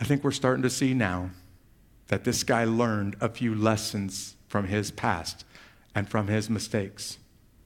I 0.00 0.04
think 0.04 0.24
we're 0.24 0.32
starting 0.32 0.64
to 0.64 0.70
see 0.70 0.92
now 0.92 1.30
that 2.08 2.24
this 2.24 2.42
guy 2.42 2.64
learned 2.64 3.14
a 3.20 3.28
few 3.28 3.54
lessons 3.54 4.34
from 4.48 4.66
his 4.66 4.90
past 4.90 5.44
and 5.94 6.08
from 6.08 6.26
his 6.26 6.50
mistakes. 6.50 7.18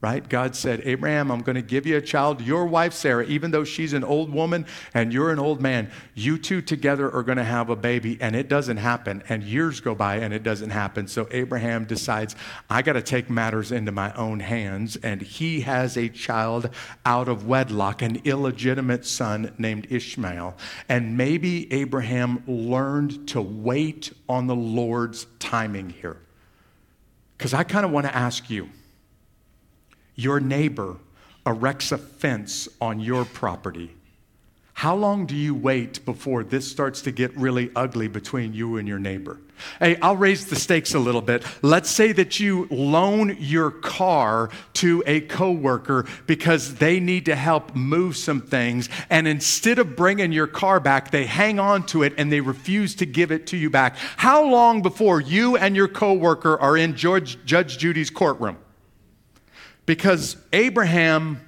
Right? 0.02 0.26
God 0.26 0.56
said, 0.56 0.80
Abraham, 0.84 1.30
I'm 1.30 1.42
going 1.42 1.56
to 1.56 1.62
give 1.62 1.86
you 1.86 1.98
a 1.98 2.00
child. 2.00 2.40
Your 2.40 2.64
wife, 2.64 2.94
Sarah, 2.94 3.24
even 3.26 3.50
though 3.50 3.64
she's 3.64 3.92
an 3.92 4.02
old 4.02 4.32
woman 4.32 4.64
and 4.94 5.12
you're 5.12 5.30
an 5.30 5.38
old 5.38 5.60
man, 5.60 5.90
you 6.14 6.38
two 6.38 6.62
together 6.62 7.14
are 7.14 7.22
going 7.22 7.36
to 7.36 7.44
have 7.44 7.68
a 7.68 7.76
baby. 7.76 8.16
And 8.18 8.34
it 8.34 8.48
doesn't 8.48 8.78
happen. 8.78 9.22
And 9.28 9.42
years 9.42 9.80
go 9.80 9.94
by 9.94 10.16
and 10.16 10.32
it 10.32 10.42
doesn't 10.42 10.70
happen. 10.70 11.06
So 11.06 11.28
Abraham 11.30 11.84
decides, 11.84 12.34
I 12.70 12.80
got 12.80 12.94
to 12.94 13.02
take 13.02 13.28
matters 13.28 13.72
into 13.72 13.92
my 13.92 14.10
own 14.14 14.40
hands. 14.40 14.96
And 14.96 15.20
he 15.20 15.60
has 15.62 15.98
a 15.98 16.08
child 16.08 16.70
out 17.04 17.28
of 17.28 17.46
wedlock, 17.46 18.00
an 18.00 18.22
illegitimate 18.24 19.04
son 19.04 19.52
named 19.58 19.86
Ishmael. 19.90 20.56
And 20.88 21.18
maybe 21.18 21.70
Abraham 21.74 22.42
learned 22.46 23.28
to 23.28 23.42
wait 23.42 24.14
on 24.30 24.46
the 24.46 24.56
Lord's 24.56 25.26
timing 25.38 25.90
here. 25.90 26.16
Because 27.36 27.52
I 27.52 27.64
kind 27.64 27.84
of 27.84 27.90
want 27.90 28.06
to 28.06 28.14
ask 28.14 28.48
you, 28.48 28.70
your 30.20 30.40
neighbor 30.40 30.96
erects 31.46 31.92
a 31.92 31.98
fence 31.98 32.68
on 32.80 33.00
your 33.00 33.24
property, 33.24 33.94
how 34.74 34.94
long 34.94 35.26
do 35.26 35.36
you 35.36 35.54
wait 35.54 36.02
before 36.06 36.42
this 36.42 36.70
starts 36.70 37.02
to 37.02 37.10
get 37.10 37.36
really 37.36 37.70
ugly 37.76 38.08
between 38.08 38.54
you 38.54 38.78
and 38.78 38.88
your 38.88 38.98
neighbor? 38.98 39.38
Hey, 39.78 39.98
I'll 40.00 40.16
raise 40.16 40.46
the 40.46 40.56
stakes 40.56 40.94
a 40.94 40.98
little 40.98 41.20
bit. 41.20 41.44
Let's 41.60 41.90
say 41.90 42.12
that 42.12 42.40
you 42.40 42.66
loan 42.70 43.36
your 43.38 43.70
car 43.70 44.48
to 44.74 45.02
a 45.06 45.20
coworker 45.20 46.06
because 46.26 46.76
they 46.76 46.98
need 46.98 47.26
to 47.26 47.36
help 47.36 47.74
move 47.76 48.16
some 48.16 48.40
things, 48.40 48.88
and 49.10 49.28
instead 49.28 49.78
of 49.78 49.96
bringing 49.96 50.32
your 50.32 50.46
car 50.46 50.80
back, 50.80 51.10
they 51.10 51.26
hang 51.26 51.58
on 51.58 51.84
to 51.86 52.02
it 52.02 52.14
and 52.16 52.32
they 52.32 52.40
refuse 52.40 52.94
to 52.96 53.06
give 53.06 53.30
it 53.30 53.46
to 53.48 53.58
you 53.58 53.68
back. 53.68 53.96
How 54.16 54.42
long 54.42 54.80
before 54.80 55.20
you 55.20 55.58
and 55.58 55.76
your 55.76 55.88
coworker 55.88 56.58
are 56.58 56.76
in 56.76 56.96
George, 56.96 57.44
Judge 57.44 57.76
Judy's 57.76 58.08
courtroom? 58.08 58.56
Because 59.90 60.36
Abraham 60.52 61.40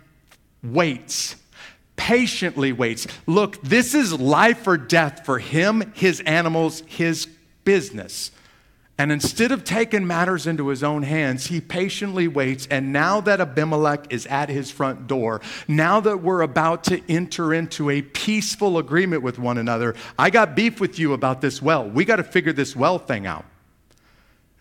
waits, 0.64 1.37
patiently 1.94 2.72
waits. 2.72 3.07
Look, 3.24 3.62
this 3.62 3.94
is 3.94 4.18
life 4.18 4.66
or 4.66 4.76
death 4.76 5.24
for 5.24 5.38
him, 5.38 5.92
his 5.94 6.18
animals, 6.22 6.83
his 6.87 7.28
business. 7.62 8.33
And 8.98 9.12
instead 9.12 9.52
of 9.52 9.62
taking 9.62 10.09
matters 10.09 10.48
into 10.48 10.66
his 10.70 10.83
own 10.83 11.05
hands, 11.05 11.46
he 11.46 11.61
patiently 11.61 12.26
waits. 12.26 12.66
And 12.66 12.92
now 12.92 13.20
that 13.20 13.40
Abimelech 13.40 14.12
is 14.12 14.26
at 14.26 14.48
his 14.48 14.72
front 14.72 15.07
door, 15.07 15.40
now 15.68 16.00
that 16.00 16.20
we're 16.20 16.42
about 16.42 16.83
to 16.85 17.00
enter 17.09 17.55
into 17.55 17.90
a 17.90 18.02
peaceful 18.02 18.76
agreement 18.76 19.22
with 19.22 19.38
one 19.38 19.57
another, 19.57 19.94
I 20.18 20.31
got 20.31 20.57
beef 20.57 20.81
with 20.81 20.98
you 20.98 21.12
about 21.12 21.42
this 21.42 21.62
well. 21.62 21.88
We 21.88 22.05
got 22.05 22.16
to 22.16 22.24
figure 22.24 22.52
this 22.52 22.74
well 22.74 22.98
thing 22.98 23.24
out. 23.24 23.44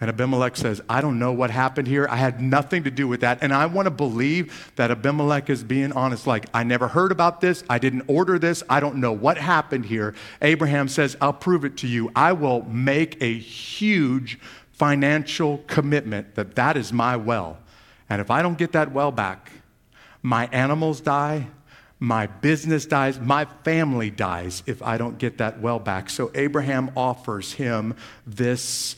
And 0.02 0.10
Abimelech 0.10 0.58
says, 0.58 0.82
I 0.90 1.00
don't 1.00 1.20
know 1.20 1.32
what 1.32 1.52
happened 1.52 1.88
here. 1.88 2.08
I 2.10 2.16
had 2.16 2.42
nothing 2.42 2.86
to 2.86 2.92
do 2.92 3.08
with 3.08 3.22
that. 3.22 3.38
And 3.44 3.54
I 3.54 3.68
want 3.68 3.86
to 3.86 3.92
believe 3.92 4.72
that 4.76 4.90
Abimelech 4.90 5.48
is 5.52 5.64
being 5.64 5.92
honest. 5.92 6.26
Like, 6.26 6.48
I 6.56 6.64
never 6.64 6.88
heard 6.88 7.12
about 7.12 7.40
this. 7.40 7.64
I 7.70 7.78
didn't 7.78 8.06
order 8.08 8.40
this. 8.40 8.64
I 8.68 8.80
don't 8.80 8.96
know 8.96 9.12
what 9.12 9.38
happened 9.38 9.86
here. 9.86 10.16
Abraham 10.42 10.88
says, 10.88 11.16
I'll 11.22 11.32
prove 11.32 11.64
it 11.66 11.78
to 11.78 11.88
you. 11.88 12.12
I 12.16 12.34
will 12.34 12.64
make 12.64 13.22
a 13.22 13.38
huge 13.38 14.40
financial 14.72 15.60
commitment 15.68 16.34
that 16.34 16.56
that 16.56 16.78
is 16.78 16.92
my 16.92 17.16
well. 17.16 17.60
And 18.10 18.20
if 18.20 18.32
I 18.32 18.42
don't 18.42 18.58
get 18.58 18.72
that 18.72 18.92
well 18.92 19.12
back, 19.12 19.52
my 20.24 20.50
animals 20.52 21.00
die, 21.00 21.48
my 22.00 22.26
business 22.26 22.88
dies, 22.88 23.20
my 23.20 23.46
family 23.64 24.10
dies 24.10 24.64
if 24.66 24.82
I 24.82 24.98
don't 24.98 25.20
get 25.20 25.38
that 25.38 25.62
well 25.62 25.78
back. 25.78 26.10
So 26.10 26.32
Abraham 26.34 26.90
offers 26.98 27.54
him 27.54 27.96
this 28.26 28.96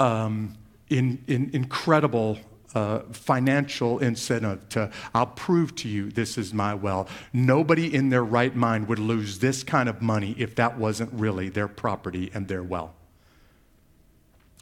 um, 0.00 0.56
in, 0.88 1.22
in 1.26 1.50
incredible 1.52 2.38
uh, 2.74 3.00
financial 3.12 3.98
incentive 3.98 4.68
to, 4.70 4.90
I'll 5.14 5.26
prove 5.26 5.74
to 5.76 5.88
you 5.88 6.10
this 6.10 6.36
is 6.36 6.52
my 6.52 6.74
well. 6.74 7.08
Nobody 7.32 7.94
in 7.94 8.10
their 8.10 8.24
right 8.24 8.54
mind 8.54 8.88
would 8.88 8.98
lose 8.98 9.38
this 9.38 9.64
kind 9.64 9.88
of 9.88 10.02
money 10.02 10.34
if 10.38 10.54
that 10.56 10.78
wasn't 10.78 11.12
really 11.12 11.48
their 11.48 11.68
property 11.68 12.30
and 12.34 12.46
their 12.48 12.62
well. 12.62 12.94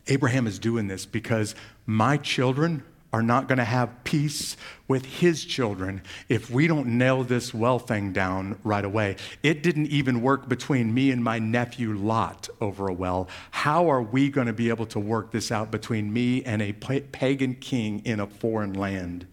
Abraham 0.07 0.47
is 0.47 0.59
doing 0.59 0.87
this 0.87 1.05
because 1.05 1.55
my 1.85 2.17
children 2.17 2.85
are 3.17 3.23
not 3.23 3.49
going 3.49 3.57
to 3.57 3.65
have 3.65 4.05
peace 4.05 4.59
with 4.89 5.07
his 5.07 5.43
children 5.43 6.03
if 6.29 6.51
we 6.51 6.67
don't 6.67 6.87
nail 6.87 7.25
this 7.25 7.55
well 7.55 7.79
thing 7.79 8.13
down 8.13 8.59
right 8.63 8.85
away. 8.85 9.17
It 9.43 9.63
didn't 9.63 9.87
even 9.87 10.21
work 10.21 10.51
between 10.51 10.93
me 10.93 11.11
and 11.11 11.25
my 11.25 11.39
nephew 11.39 11.95
Lot 11.95 12.51
over 12.61 12.89
a 12.89 12.93
well. 12.93 13.27
How 13.53 13.91
are 13.91 14.03
we 14.03 14.29
going 14.29 14.49
to 14.49 14.53
be 14.53 14.69
able 14.69 14.85
to 14.89 15.01
work 15.01 15.31
this 15.31 15.51
out 15.51 15.71
between 15.71 16.13
me 16.13 16.45
and 16.45 16.61
a 16.61 16.75
pagan 16.75 17.55
king 17.55 18.03
in 18.05 18.21
a 18.21 18.27
foreign 18.27 18.75
land? 18.75 19.27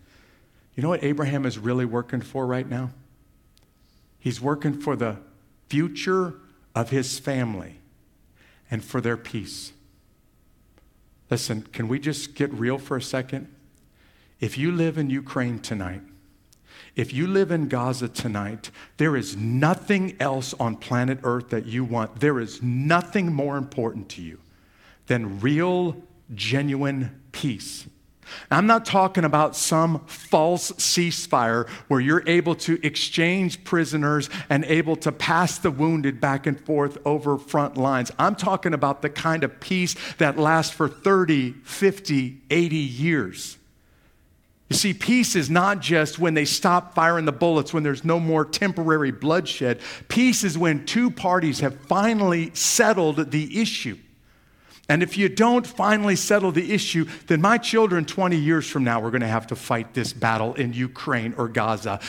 You 0.76 0.84
know 0.84 0.88
what 0.88 1.04
Abraham 1.04 1.46
is 1.46 1.58
really 1.58 1.84
working 1.84 2.22
for 2.22 2.48
right 2.48 2.70
now? 2.70 2.92
He's 4.18 4.40
working 4.40 4.80
for 4.80 4.96
the 4.96 5.18
future 5.68 6.36
of 6.74 6.90
his 6.90 7.20
family 7.20 7.80
and 8.72 8.82
for 8.82 9.02
their 9.02 9.18
peace. 9.18 9.74
Listen, 11.30 11.64
can 11.64 11.90
we 11.90 12.00
just 12.00 12.34
get 12.34 12.54
real 12.54 12.78
for 12.78 12.96
a 12.96 13.02
second? 13.02 13.54
If 14.44 14.58
you 14.58 14.74
live 14.74 14.98
in 14.98 15.10
Ukraine 15.10 15.60
tonight, 15.60 16.02
if 16.98 17.14
you 17.14 17.28
live 17.28 17.50
in 17.50 17.70
Gaza 17.70 18.10
tonight, 18.10 18.72
there 18.98 19.16
is 19.16 19.38
nothing 19.38 20.18
else 20.20 20.54
on 20.56 20.76
planet 20.76 21.20
Earth 21.24 21.48
that 21.52 21.66
you 21.66 21.86
want. 21.86 22.20
There 22.20 22.42
is 22.42 22.62
nothing 22.62 23.32
more 23.32 23.56
important 23.56 24.10
to 24.10 24.22
you 24.22 24.40
than 25.08 25.40
real, 25.40 25.96
genuine 26.36 27.22
peace. 27.32 27.88
I'm 28.52 28.68
not 28.68 28.84
talking 28.86 29.24
about 29.24 29.56
some 29.56 30.04
false 30.08 30.74
ceasefire 30.74 31.70
where 31.88 32.02
you're 32.02 32.28
able 32.28 32.56
to 32.68 32.86
exchange 32.86 33.64
prisoners 33.64 34.30
and 34.50 34.66
able 34.66 34.98
to 34.98 35.14
pass 35.14 35.58
the 35.58 35.72
wounded 35.72 36.20
back 36.20 36.48
and 36.48 36.60
forth 36.60 36.98
over 37.06 37.38
front 37.38 37.78
lines. 37.78 38.12
I'm 38.20 38.36
talking 38.36 38.74
about 38.74 39.04
the 39.04 39.10
kind 39.10 39.46
of 39.46 39.62
peace 39.62 39.96
that 40.18 40.38
lasts 40.38 40.76
for 40.76 40.90
30, 40.90 41.54
50, 41.64 42.42
80 42.50 42.76
years. 42.76 43.58
You 44.74 44.80
see, 44.80 44.94
peace 44.96 45.36
is 45.36 45.52
not 45.52 45.82
just 45.82 46.18
when 46.18 46.34
they 46.34 46.46
stop 46.46 46.96
firing 46.96 47.26
the 47.26 47.32
bullets, 47.32 47.76
when 47.76 47.84
there's 47.84 48.04
no 48.04 48.20
more 48.20 48.44
temporary 48.44 49.12
bloodshed. 49.12 49.80
Peace 50.08 50.44
is 50.44 50.58
when 50.58 50.88
two 50.88 51.12
parties 51.12 51.60
have 51.60 51.80
finally 51.82 52.50
settled 52.56 53.30
the 53.30 53.62
issue. 53.62 54.00
And 54.90 55.04
if 55.04 55.16
you 55.16 55.30
don't 55.30 55.68
finally 55.68 56.16
settle 56.16 56.52
the 56.52 56.74
issue, 56.74 57.06
then 57.28 57.40
my 57.40 57.60
children 57.60 58.04
20 58.04 58.36
years 58.36 58.68
from 58.68 58.84
now 58.84 59.00
are 59.04 59.12
going 59.12 59.22
to 59.22 59.28
have 59.28 59.46
to 59.48 59.56
fight 59.56 59.94
this 59.94 60.12
battle 60.12 60.56
in 60.56 60.74
Ukraine 60.74 61.36
or 61.38 61.50
Gaza 61.50 62.00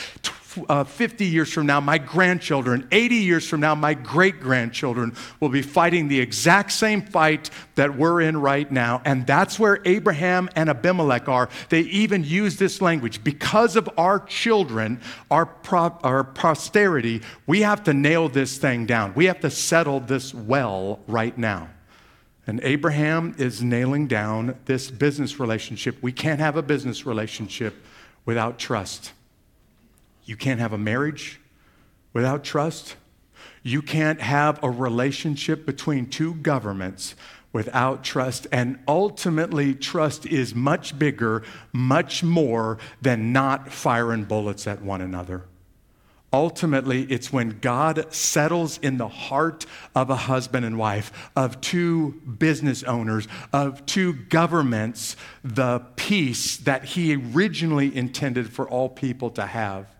uh, 0.69 0.85
50 0.85 1.25
years 1.27 1.53
from 1.53 1.67
now, 1.67 1.81
my 1.81 1.99
grandchildren, 1.99 2.89
80 2.91 3.15
years 3.17 3.49
from 3.49 3.61
now, 3.61 3.75
my 3.75 3.95
great 3.95 4.41
grandchildren 4.41 5.15
will 5.41 5.49
be 5.49 5.63
fighting 5.63 6.09
the 6.09 6.21
exact 6.21 6.73
same 6.73 7.03
fight 7.03 7.51
that 7.75 7.97
we're 7.97 8.21
in 8.21 8.37
right 8.37 8.71
now. 8.71 9.03
And 9.05 9.27
that's 9.27 9.59
where 9.59 9.81
Abraham 9.85 10.49
and 10.57 10.69
Abimelech 10.71 11.29
are. 11.29 11.49
They 11.69 11.81
even 11.81 12.25
use 12.25 12.57
this 12.57 12.81
language. 12.81 13.25
Because 13.25 13.77
of 13.77 13.89
our 13.97 14.21
children, 14.21 15.01
our, 15.31 15.47
pro- 15.47 15.99
our 16.03 16.25
posterity, 16.25 17.23
we 17.47 17.63
have 17.63 17.85
to 17.85 17.95
nail 17.95 18.29
this 18.29 18.59
thing 18.59 18.87
down. 18.87 19.15
We 19.15 19.27
have 19.27 19.41
to 19.41 19.51
settle 19.51 20.01
this 20.01 20.35
well 20.35 21.01
right 21.07 21.37
now. 21.37 21.69
And 22.47 22.61
Abraham 22.63 23.35
is 23.39 23.63
nailing 23.63 24.07
down 24.07 24.59
this 24.67 24.91
business 24.91 25.41
relationship. 25.41 25.97
We 26.03 26.13
can't 26.13 26.41
have 26.41 26.57
a 26.57 26.63
business 26.63 27.07
relationship 27.07 27.75
without 28.27 28.59
trust. 28.59 29.13
You 30.25 30.37
can't 30.37 30.61
have 30.61 30.73
a 30.73 30.79
marriage 30.79 31.41
without 32.13 32.45
trust. 32.45 32.97
You 33.63 33.83
can't 33.83 34.21
have 34.21 34.63
a 34.63 34.71
relationship 34.71 35.67
between 35.67 36.07
two 36.07 36.35
governments 36.35 37.15
without 37.53 38.03
trust. 38.05 38.47
And 38.53 38.79
ultimately, 38.87 39.75
trust 39.75 40.27
is 40.27 40.55
much 40.55 40.99
bigger, 40.99 41.43
much 41.73 42.23
more 42.23 42.79
than 43.01 43.33
not 43.33 43.73
firing 43.73 44.25
bullets 44.25 44.67
at 44.67 44.83
one 44.83 45.01
another. 45.01 45.45
Ultimately, 46.33 47.03
it's 47.05 47.33
when 47.33 47.61
God 47.61 48.13
settles 48.13 48.79
in 48.79 48.99
the 48.99 49.07
heart 49.07 49.67
of 49.95 50.11
a 50.11 50.17
husband 50.17 50.67
and 50.67 50.77
wife, 50.77 51.31
of 51.37 51.61
two 51.61 52.21
business 52.39 52.83
owners, 52.83 53.29
of 53.53 53.87
two 53.87 54.13
governments, 54.13 55.17
the 55.45 55.79
peace 55.95 56.57
that 56.57 56.85
He 56.87 57.15
originally 57.15 57.97
intended 57.97 58.53
for 58.53 58.69
all 58.69 58.89
people 58.89 59.31
to 59.31 59.47
have. 59.47 59.94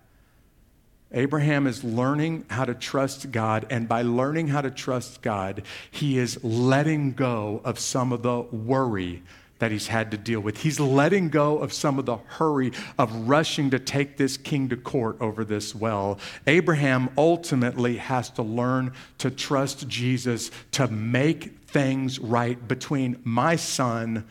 Abraham 1.15 1.67
is 1.67 1.83
learning 1.85 2.45
how 2.51 2.65
to 2.65 2.75
trust 2.75 3.31
God, 3.33 3.67
and 3.71 3.89
by 3.89 4.03
learning 4.03 4.49
how 4.49 4.61
to 4.61 4.71
trust 4.71 5.23
God, 5.23 5.63
he 5.91 6.19
is 6.19 6.43
letting 6.45 7.13
go 7.13 7.61
of 7.65 7.79
some 7.79 8.13
of 8.13 8.23
the 8.23 8.41
worry 8.41 9.23
that 9.61 9.71
he's 9.71 9.87
had 9.87 10.11
to 10.11 10.19
deal 10.19 10.41
with. 10.41 10.59
He's 10.59 10.81
letting 10.81 11.29
go 11.29 11.59
of 11.59 11.73
some 11.73 11.99
of 12.01 12.07
the 12.07 12.17
hurry 12.17 12.73
of 12.99 13.15
rushing 13.29 13.71
to 13.71 13.79
take 13.79 14.17
this 14.17 14.37
king 14.37 14.69
to 14.71 14.77
court 14.77 15.17
over 15.21 15.45
this 15.45 15.75
well. 15.75 16.19
Abraham 16.49 17.09
ultimately 17.17 17.97
has 17.99 18.29
to 18.31 18.43
learn 18.43 18.93
to 19.19 19.31
trust 19.31 19.87
Jesus 19.89 20.51
to 20.73 20.89
make 20.89 21.61
things 21.69 22.19
right 22.19 22.67
between 22.67 23.21
my 23.23 23.55
son 23.55 24.27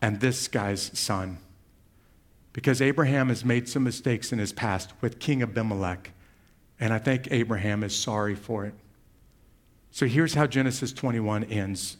and 0.00 0.20
this 0.20 0.48
guy's 0.48 0.98
son. 0.98 1.38
because 2.52 2.82
Abraham 2.82 3.28
has 3.28 3.44
made 3.44 3.68
some 3.68 3.84
mistakes 3.84 4.32
in 4.32 4.38
his 4.38 4.52
past 4.52 4.92
with 5.00 5.18
King 5.18 5.42
Abimelech, 5.42 6.12
and 6.82 6.92
I 6.92 6.98
think 6.98 7.28
Abraham 7.30 7.84
is 7.84 7.96
sorry 7.96 8.34
for 8.34 8.66
it. 8.66 8.74
So 9.92 10.04
here's 10.04 10.34
how 10.34 10.48
Genesis 10.48 10.92
21 10.92 11.44
ends. 11.44 11.96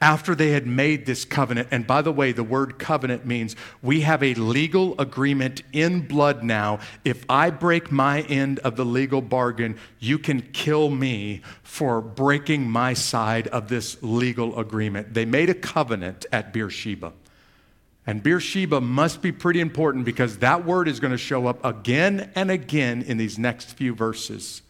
After 0.00 0.34
they 0.34 0.52
had 0.52 0.66
made 0.66 1.04
this 1.04 1.26
covenant, 1.26 1.68
and 1.70 1.86
by 1.86 2.00
the 2.00 2.12
way, 2.12 2.32
the 2.32 2.42
word 2.42 2.78
covenant 2.78 3.26
means 3.26 3.54
we 3.82 4.00
have 4.00 4.22
a 4.22 4.32
legal 4.34 4.98
agreement 4.98 5.64
in 5.70 6.06
blood 6.06 6.42
now. 6.42 6.78
If 7.04 7.26
I 7.28 7.50
break 7.50 7.92
my 7.92 8.22
end 8.22 8.58
of 8.60 8.76
the 8.76 8.86
legal 8.86 9.20
bargain, 9.20 9.76
you 9.98 10.18
can 10.18 10.40
kill 10.40 10.88
me 10.88 11.42
for 11.62 12.00
breaking 12.00 12.70
my 12.70 12.94
side 12.94 13.48
of 13.48 13.68
this 13.68 14.02
legal 14.02 14.58
agreement. 14.58 15.12
They 15.12 15.26
made 15.26 15.50
a 15.50 15.54
covenant 15.54 16.24
at 16.32 16.54
Beersheba. 16.54 17.12
And 18.06 18.22
Beersheba 18.22 18.80
must 18.80 19.22
be 19.22 19.30
pretty 19.30 19.60
important 19.60 20.04
because 20.04 20.38
that 20.38 20.64
word 20.64 20.88
is 20.88 20.98
going 20.98 21.12
to 21.12 21.18
show 21.18 21.46
up 21.46 21.64
again 21.64 22.32
and 22.34 22.50
again 22.50 23.02
in 23.02 23.16
these 23.16 23.38
next 23.38 23.74
few 23.74 23.94
verses. 23.94 24.62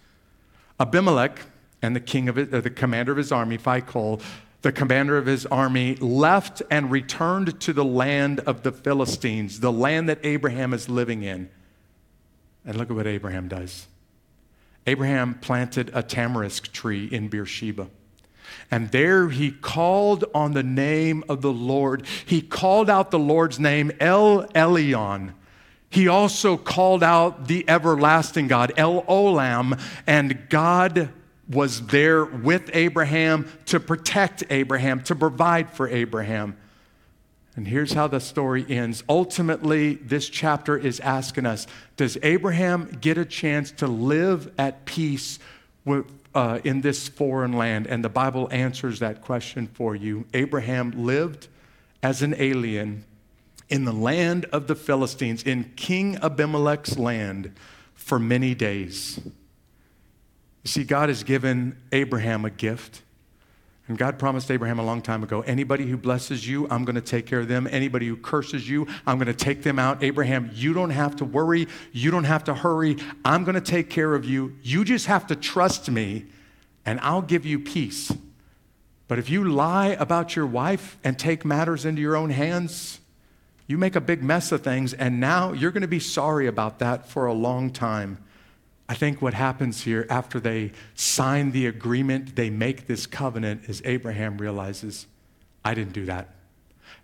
Abimelech, 0.78 1.40
and 1.80 1.96
the 1.96 2.00
king 2.00 2.28
of 2.28 2.38
it, 2.38 2.52
uh, 2.52 2.60
the 2.60 2.70
commander 2.70 3.12
of 3.12 3.18
his 3.18 3.32
army, 3.32 3.56
Phicol, 3.56 4.20
the 4.60 4.70
commander 4.70 5.16
of 5.16 5.26
his 5.26 5.46
army, 5.46 5.96
left 5.96 6.62
and 6.70 6.90
returned 6.90 7.58
to 7.60 7.72
the 7.72 7.84
land 7.84 8.40
of 8.40 8.62
the 8.62 8.70
Philistines, 8.70 9.60
the 9.60 9.72
land 9.72 10.08
that 10.08 10.18
Abraham 10.22 10.72
is 10.72 10.88
living 10.88 11.22
in. 11.22 11.50
And 12.64 12.76
look 12.76 12.90
at 12.90 12.96
what 12.96 13.06
Abraham 13.06 13.48
does. 13.48 13.88
Abraham 14.86 15.34
planted 15.34 15.90
a 15.94 16.02
tamarisk 16.02 16.70
tree 16.72 17.06
in 17.06 17.28
Beersheba. 17.28 17.88
And 18.70 18.90
there 18.90 19.28
he 19.28 19.50
called 19.50 20.24
on 20.34 20.52
the 20.52 20.62
name 20.62 21.24
of 21.28 21.42
the 21.42 21.52
Lord. 21.52 22.06
He 22.24 22.40
called 22.40 22.88
out 22.88 23.10
the 23.10 23.18
Lord's 23.18 23.58
name, 23.58 23.92
El 24.00 24.46
Elyon. 24.48 25.34
He 25.90 26.08
also 26.08 26.56
called 26.56 27.02
out 27.02 27.48
the 27.48 27.68
everlasting 27.68 28.48
God, 28.48 28.72
El 28.78 29.02
Olam, 29.02 29.78
and 30.06 30.48
God 30.48 31.10
was 31.48 31.86
there 31.88 32.24
with 32.24 32.70
Abraham 32.72 33.50
to 33.66 33.78
protect 33.78 34.42
Abraham, 34.48 35.02
to 35.02 35.14
provide 35.14 35.70
for 35.70 35.88
Abraham. 35.88 36.56
And 37.56 37.68
here's 37.68 37.92
how 37.92 38.06
the 38.06 38.20
story 38.20 38.64
ends. 38.68 39.04
Ultimately, 39.08 39.96
this 39.96 40.28
chapter 40.30 40.78
is 40.78 40.98
asking 41.00 41.44
us 41.44 41.66
Does 41.96 42.16
Abraham 42.22 42.96
get 43.00 43.18
a 43.18 43.26
chance 43.26 43.70
to 43.72 43.86
live 43.86 44.50
at 44.56 44.86
peace 44.86 45.38
with, 45.84 46.06
uh, 46.34 46.60
in 46.64 46.80
this 46.80 47.08
foreign 47.08 47.52
land? 47.52 47.86
And 47.86 48.04
the 48.04 48.08
Bible 48.08 48.48
answers 48.50 48.98
that 49.00 49.20
question 49.20 49.66
for 49.66 49.94
you. 49.94 50.26
Abraham 50.34 50.90
lived 50.92 51.48
as 52.02 52.22
an 52.22 52.34
alien 52.38 53.04
in 53.68 53.84
the 53.84 53.92
land 53.92 54.44
of 54.46 54.66
the 54.66 54.74
Philistines, 54.74 55.42
in 55.42 55.72
King 55.76 56.18
Abimelech's 56.22 56.98
land, 56.98 57.54
for 57.94 58.18
many 58.18 58.54
days. 58.54 59.20
You 59.24 60.68
see, 60.68 60.84
God 60.84 61.08
has 61.08 61.22
given 61.22 61.76
Abraham 61.90 62.44
a 62.44 62.50
gift. 62.50 63.01
And 63.88 63.98
God 63.98 64.18
promised 64.18 64.50
Abraham 64.50 64.78
a 64.78 64.84
long 64.84 65.02
time 65.02 65.22
ago 65.24 65.40
anybody 65.42 65.86
who 65.86 65.96
blesses 65.96 66.46
you, 66.46 66.68
I'm 66.70 66.84
going 66.84 66.94
to 66.94 67.00
take 67.00 67.26
care 67.26 67.40
of 67.40 67.48
them. 67.48 67.68
Anybody 67.70 68.06
who 68.06 68.16
curses 68.16 68.68
you, 68.68 68.86
I'm 69.06 69.18
going 69.18 69.26
to 69.26 69.34
take 69.34 69.62
them 69.62 69.78
out. 69.78 70.02
Abraham, 70.02 70.50
you 70.54 70.72
don't 70.72 70.90
have 70.90 71.16
to 71.16 71.24
worry. 71.24 71.66
You 71.92 72.10
don't 72.10 72.24
have 72.24 72.44
to 72.44 72.54
hurry. 72.54 72.96
I'm 73.24 73.44
going 73.44 73.56
to 73.56 73.60
take 73.60 73.90
care 73.90 74.14
of 74.14 74.24
you. 74.24 74.56
You 74.62 74.84
just 74.84 75.06
have 75.06 75.26
to 75.28 75.36
trust 75.36 75.90
me, 75.90 76.26
and 76.86 77.00
I'll 77.00 77.22
give 77.22 77.44
you 77.44 77.58
peace. 77.58 78.12
But 79.08 79.18
if 79.18 79.28
you 79.28 79.44
lie 79.44 79.88
about 79.88 80.36
your 80.36 80.46
wife 80.46 80.96
and 81.02 81.18
take 81.18 81.44
matters 81.44 81.84
into 81.84 82.00
your 82.00 82.16
own 82.16 82.30
hands, 82.30 83.00
you 83.66 83.76
make 83.76 83.96
a 83.96 84.00
big 84.00 84.22
mess 84.22 84.52
of 84.52 84.62
things, 84.62 84.94
and 84.94 85.20
now 85.20 85.52
you're 85.52 85.70
going 85.70 85.82
to 85.82 85.88
be 85.88 86.00
sorry 86.00 86.46
about 86.46 86.78
that 86.78 87.08
for 87.08 87.26
a 87.26 87.32
long 87.32 87.70
time. 87.70 88.18
I 88.88 88.94
think 88.94 89.22
what 89.22 89.34
happens 89.34 89.82
here 89.82 90.06
after 90.10 90.40
they 90.40 90.72
sign 90.94 91.52
the 91.52 91.66
agreement, 91.66 92.36
they 92.36 92.50
make 92.50 92.86
this 92.86 93.06
covenant, 93.06 93.62
is 93.68 93.80
Abraham 93.84 94.38
realizes, 94.38 95.06
I 95.64 95.74
didn't 95.74 95.92
do 95.92 96.04
that. 96.06 96.34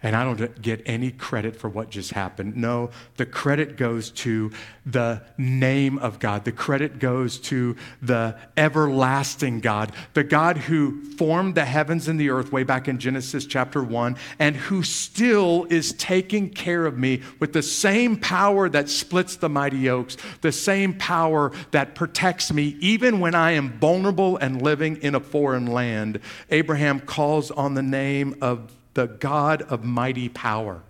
And 0.00 0.14
I 0.14 0.22
don't 0.22 0.62
get 0.62 0.80
any 0.86 1.10
credit 1.10 1.56
for 1.56 1.68
what 1.68 1.90
just 1.90 2.12
happened. 2.12 2.56
No, 2.56 2.90
the 3.16 3.26
credit 3.26 3.76
goes 3.76 4.10
to 4.12 4.52
the 4.86 5.22
name 5.36 5.98
of 5.98 6.20
God. 6.20 6.44
The 6.44 6.52
credit 6.52 7.00
goes 7.00 7.38
to 7.40 7.74
the 8.00 8.36
everlasting 8.56 9.58
God, 9.58 9.90
the 10.14 10.22
God 10.22 10.56
who 10.56 11.02
formed 11.16 11.56
the 11.56 11.64
heavens 11.64 12.06
and 12.06 12.18
the 12.18 12.30
earth 12.30 12.52
way 12.52 12.62
back 12.62 12.86
in 12.86 13.00
Genesis 13.00 13.44
chapter 13.44 13.82
1, 13.82 14.16
and 14.38 14.54
who 14.54 14.84
still 14.84 15.66
is 15.68 15.92
taking 15.94 16.48
care 16.48 16.86
of 16.86 16.96
me 16.96 17.20
with 17.40 17.52
the 17.52 17.62
same 17.62 18.16
power 18.16 18.68
that 18.68 18.88
splits 18.88 19.34
the 19.34 19.48
mighty 19.48 19.90
oaks, 19.90 20.16
the 20.42 20.52
same 20.52 20.94
power 20.94 21.50
that 21.72 21.96
protects 21.96 22.52
me 22.52 22.76
even 22.78 23.18
when 23.18 23.34
I 23.34 23.52
am 23.52 23.76
vulnerable 23.80 24.36
and 24.36 24.62
living 24.62 24.98
in 24.98 25.16
a 25.16 25.20
foreign 25.20 25.66
land. 25.66 26.20
Abraham 26.50 27.00
calls 27.00 27.50
on 27.50 27.74
the 27.74 27.82
name 27.82 28.36
of 28.40 28.72
the 28.98 29.06
God 29.06 29.62
of 29.62 29.84
mighty 29.84 30.28
power 30.28 30.82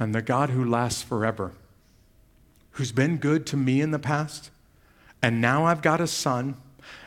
and 0.00 0.12
the 0.12 0.20
God 0.20 0.50
who 0.50 0.64
lasts 0.64 1.00
forever, 1.00 1.52
who's 2.72 2.90
been 2.90 3.18
good 3.18 3.46
to 3.46 3.56
me 3.56 3.80
in 3.80 3.92
the 3.92 4.00
past. 4.00 4.50
And 5.22 5.40
now 5.40 5.64
I've 5.64 5.80
got 5.80 6.00
a 6.00 6.08
son, 6.08 6.56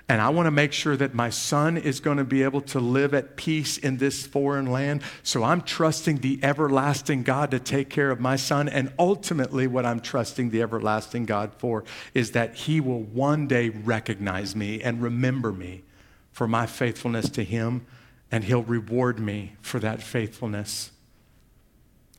and 0.07 0.21
I 0.21 0.29
want 0.29 0.47
to 0.47 0.51
make 0.51 0.71
sure 0.71 0.95
that 0.95 1.13
my 1.13 1.29
son 1.29 1.75
is 1.75 1.99
going 1.99 2.19
to 2.19 2.23
be 2.23 2.41
able 2.43 2.61
to 2.61 2.79
live 2.79 3.13
at 3.13 3.35
peace 3.35 3.77
in 3.77 3.97
this 3.97 4.25
foreign 4.25 4.67
land. 4.67 5.01
So 5.23 5.43
I'm 5.43 5.59
trusting 5.59 6.19
the 6.19 6.39
everlasting 6.41 7.23
God 7.23 7.51
to 7.51 7.59
take 7.59 7.89
care 7.89 8.09
of 8.09 8.21
my 8.21 8.37
son. 8.37 8.69
And 8.69 8.93
ultimately, 8.97 9.67
what 9.67 9.85
I'm 9.85 9.99
trusting 9.99 10.51
the 10.51 10.61
everlasting 10.61 11.25
God 11.25 11.51
for 11.57 11.83
is 12.13 12.31
that 12.31 12.55
he 12.55 12.79
will 12.79 13.01
one 13.01 13.45
day 13.45 13.67
recognize 13.67 14.55
me 14.55 14.81
and 14.81 15.01
remember 15.01 15.51
me 15.51 15.83
for 16.31 16.47
my 16.47 16.65
faithfulness 16.65 17.29
to 17.31 17.43
him 17.43 17.85
and 18.31 18.43
He'll 18.43 18.63
reward 18.63 19.19
me 19.19 19.55
for 19.61 19.79
that 19.79 20.01
faithfulness. 20.01 20.91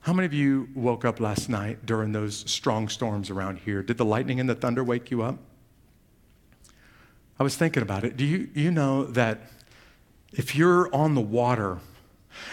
How 0.01 0.13
many 0.13 0.27
of 0.27 0.33
you 0.33 0.69
woke 0.75 1.05
up 1.05 1.21
last 1.21 1.49
night 1.49 1.85
during 1.85 2.13
those 2.13 2.51
strong 2.51 2.89
storms 2.89 3.31
around 3.31 3.59
here? 3.59 3.83
Did 3.83 3.99
the 3.99 4.05
lightning 4.05 4.41
and 4.41 4.49
the 4.49 4.55
thunder 4.55 4.83
wake 4.83 5.11
you 5.11 5.23
up? 5.23 5.39
I 7.39 7.43
was 7.43 7.57
thinking 7.57 7.83
about 7.83 8.05
it. 8.05 8.17
Do 8.17 8.25
you, 8.25 8.49
you 8.55 8.71
know 8.71 9.05
that 9.05 9.51
if 10.33 10.57
you're 10.57 10.93
on 10.95 11.15
the 11.15 11.21
water 11.21 11.79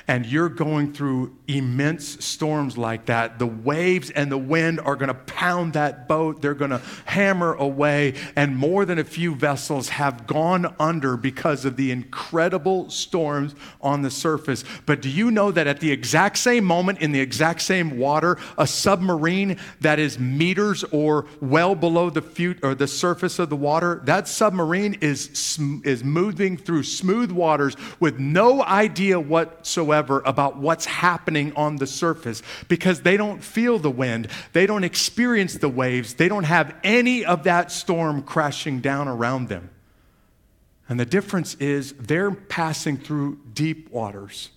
and 0.07 0.25
you're 0.25 0.49
going 0.49 0.93
through 0.93 1.35
immense 1.47 2.23
storms 2.25 2.77
like 2.77 3.05
that, 3.05 3.39
the 3.39 3.47
waves 3.47 4.09
and 4.09 4.31
the 4.31 4.37
wind 4.37 4.79
are 4.79 4.95
going 4.95 5.07
to 5.07 5.13
pound 5.13 5.73
that 5.73 6.07
boat. 6.07 6.41
They're 6.41 6.53
going 6.53 6.71
to 6.71 6.81
hammer 7.05 7.53
away. 7.53 8.15
And 8.35 8.55
more 8.55 8.85
than 8.85 8.99
a 8.99 9.03
few 9.03 9.35
vessels 9.35 9.89
have 9.89 10.27
gone 10.27 10.75
under 10.79 11.17
because 11.17 11.65
of 11.65 11.75
the 11.75 11.91
incredible 11.91 12.89
storms 12.89 13.55
on 13.81 14.01
the 14.01 14.11
surface. 14.11 14.63
But 14.85 15.01
do 15.01 15.09
you 15.09 15.31
know 15.31 15.51
that 15.51 15.67
at 15.67 15.79
the 15.79 15.91
exact 15.91 16.37
same 16.37 16.63
moment, 16.63 16.99
in 16.99 17.11
the 17.11 17.19
exact 17.19 17.61
same 17.61 17.97
water, 17.97 18.37
a 18.57 18.67
submarine 18.67 19.57
that 19.81 19.99
is 19.99 20.19
meters 20.19 20.83
or 20.85 21.25
well 21.41 21.75
below 21.75 22.09
the, 22.09 22.21
fut- 22.21 22.63
or 22.63 22.75
the 22.75 22.87
surface 22.87 23.39
of 23.39 23.49
the 23.49 23.55
water, 23.55 24.01
that 24.05 24.27
submarine 24.27 24.95
is, 25.01 25.25
sm- 25.33 25.81
is 25.83 26.03
moving 26.03 26.57
through 26.57 26.83
smooth 26.83 27.31
waters 27.31 27.75
with 27.99 28.19
no 28.19 28.63
idea 28.63 29.19
whatsoever 29.19 29.74
whatsoever 29.75 30.21
about 30.25 30.57
what's 30.57 30.85
happening 30.85 31.53
on 31.55 31.75
the 31.77 31.87
surface 31.87 32.41
because 32.67 33.01
they 33.01 33.17
don't 33.17 33.43
feel 33.43 33.77
the 33.77 33.91
wind, 33.91 34.27
they 34.53 34.65
don't 34.65 34.83
experience 34.83 35.55
the 35.55 35.69
waves, 35.69 36.13
they 36.15 36.29
don't 36.29 36.45
have 36.45 36.75
any 36.83 37.25
of 37.25 37.43
that 37.43 37.71
storm 37.71 38.21
crashing 38.21 38.79
down 38.79 39.07
around 39.07 39.49
them. 39.49 39.69
And 40.87 40.99
the 40.99 41.05
difference 41.05 41.55
is 41.55 41.93
they're 41.93 42.31
passing 42.31 42.97
through 42.97 43.39
deep 43.53 43.89
waters. 43.89 44.49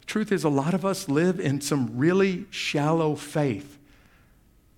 The 0.00 0.06
truth 0.06 0.32
is, 0.32 0.44
a 0.44 0.48
lot 0.48 0.72
of 0.72 0.84
us 0.86 1.08
live 1.08 1.40
in 1.40 1.60
some 1.60 1.98
really 1.98 2.46
shallow 2.50 3.16
faith. 3.16 3.77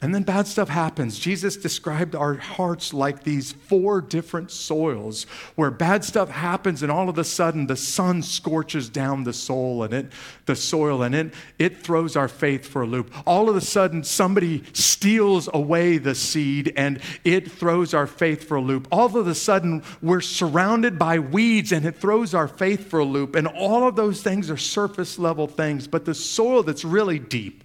And 0.03 0.15
then 0.15 0.23
bad 0.23 0.47
stuff 0.47 0.71
happens. 0.71 1.19
Jesus 1.19 1.59
described 1.59 2.15
our 2.15 2.35
hearts 2.35 2.95
like 2.95 3.23
these 3.23 3.53
four 3.53 4.01
different 4.01 4.51
soils 4.51 5.25
where 5.57 5.71
bad 5.71 6.05
stuff 6.05 6.31
happens 6.31 6.83
and 6.83 6.91
all 6.91 7.11
of 7.11 7.19
a 7.19 7.25
sudden 7.25 7.67
the 7.67 7.77
sun 7.77 8.23
scorches 8.23 8.89
down 8.89 9.25
the 9.25 9.35
soul 9.35 9.83
and 9.83 9.93
it 9.93 10.13
the 10.47 10.57
soil 10.57 11.03
and 11.03 11.15
it 11.15 11.35
it 11.59 11.77
throws 11.77 12.17
our 12.17 12.29
faith 12.29 12.67
for 12.67 12.81
a 12.81 12.87
loop. 12.87 13.13
All 13.27 13.51
of 13.51 13.57
a 13.57 13.61
sudden 13.61 14.03
somebody 14.03 14.65
steals 14.73 15.51
away 15.53 15.99
the 15.99 16.15
seed 16.15 16.73
and 16.79 16.99
it 17.23 17.53
throws 17.53 17.93
our 17.93 18.07
faith 18.07 18.45
for 18.45 18.57
a 18.57 18.63
loop. 18.63 18.89
All 18.91 19.15
of 19.15 19.27
a 19.27 19.35
sudden 19.35 19.83
we're 20.01 20.23
surrounded 20.23 20.99
by 20.99 21.19
weeds 21.19 21.73
and 21.73 21.85
it 21.85 21.97
throws 21.99 22.33
our 22.33 22.49
faith 22.49 22.89
for 22.89 23.01
a 23.01 23.05
loop. 23.05 23.37
And 23.37 23.47
all 23.47 23.87
of 23.87 23.97
those 23.97 24.23
things 24.23 24.51
are 24.51 24.57
surface 24.57 25.19
level 25.19 25.47
things, 25.47 25.87
but 25.87 26.07
the 26.07 26.15
soil 26.15 26.63
that's 26.63 26.87
really 26.87 27.19
deep 27.19 27.65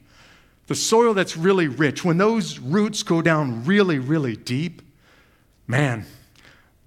the 0.68 0.76
soil 0.76 1.14
that's 1.14 1.38
really 1.38 1.68
rich, 1.68 2.04
when 2.04 2.18
those 2.18 2.60
roots 2.60 3.04
go 3.04 3.22
down 3.22 3.66
really, 3.66 4.00
really 4.00 4.36
deep, 4.36 4.82
man, 5.68 6.06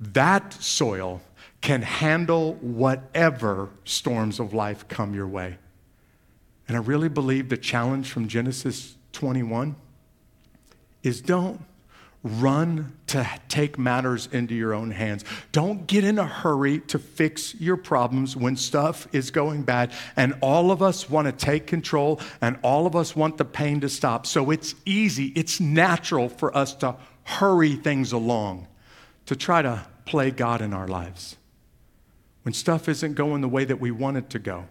that 0.00 0.52
soil 0.52 1.20
can 1.60 1.82
handle 1.82 2.54
whatever 2.54 3.68
storms 3.84 4.40
of 4.40 4.54
life 4.54 4.86
come 4.88 5.14
your 5.14 5.26
way. 5.26 5.58
And 6.66 6.76
I 6.76 6.80
really 6.80 7.08
believe 7.08 7.48
the 7.48 7.56
challenge 7.56 8.10
from 8.10 8.28
Genesis 8.28 8.96
21 9.12 9.74
is 11.02 11.20
don't 11.20 11.60
run 12.22 12.92
to 13.06 13.28
take 13.48 13.78
matters 13.78 14.28
into 14.32 14.54
your 14.54 14.74
own 14.74 14.90
hands. 14.90 15.24
Don't 15.52 15.86
get 15.86 16.04
in 16.04 16.18
a 16.18 16.26
hurry 16.26 16.80
to 16.80 16.98
fix 16.98 17.54
your 17.54 17.76
problems 17.76 18.36
when 18.36 18.56
stuff 18.56 19.06
is 19.12 19.30
going 19.30 19.62
bad. 19.62 19.92
And 20.16 20.34
all 20.40 20.70
of 20.70 20.82
us 20.82 21.08
want 21.08 21.26
to 21.26 21.32
take 21.32 21.66
control 21.66 22.20
and 22.40 22.58
all 22.62 22.86
of 22.86 22.96
us 22.96 23.14
want 23.14 23.38
the 23.38 23.44
pain 23.44 23.80
to 23.80 23.88
stop. 23.88 24.26
So 24.26 24.50
it's 24.50 24.74
easy, 24.84 25.26
it's 25.36 25.60
natural 25.60 26.28
for 26.28 26.56
us 26.56 26.74
to 26.76 26.96
hurry 27.24 27.76
things 27.76 28.12
along, 28.12 28.66
to 29.26 29.36
try 29.36 29.62
to 29.62 29.86
play 30.04 30.30
God 30.30 30.60
in 30.60 30.72
our 30.72 30.88
lives 30.88 31.36
when 32.42 32.54
stuff 32.54 32.88
isn't 32.88 33.14
going 33.14 33.42
the 33.42 33.48
way 33.48 33.64
that 33.64 33.78
we 33.78 33.90
want 33.90 34.16
it 34.16 34.30
to 34.30 34.38
go. 34.38 34.64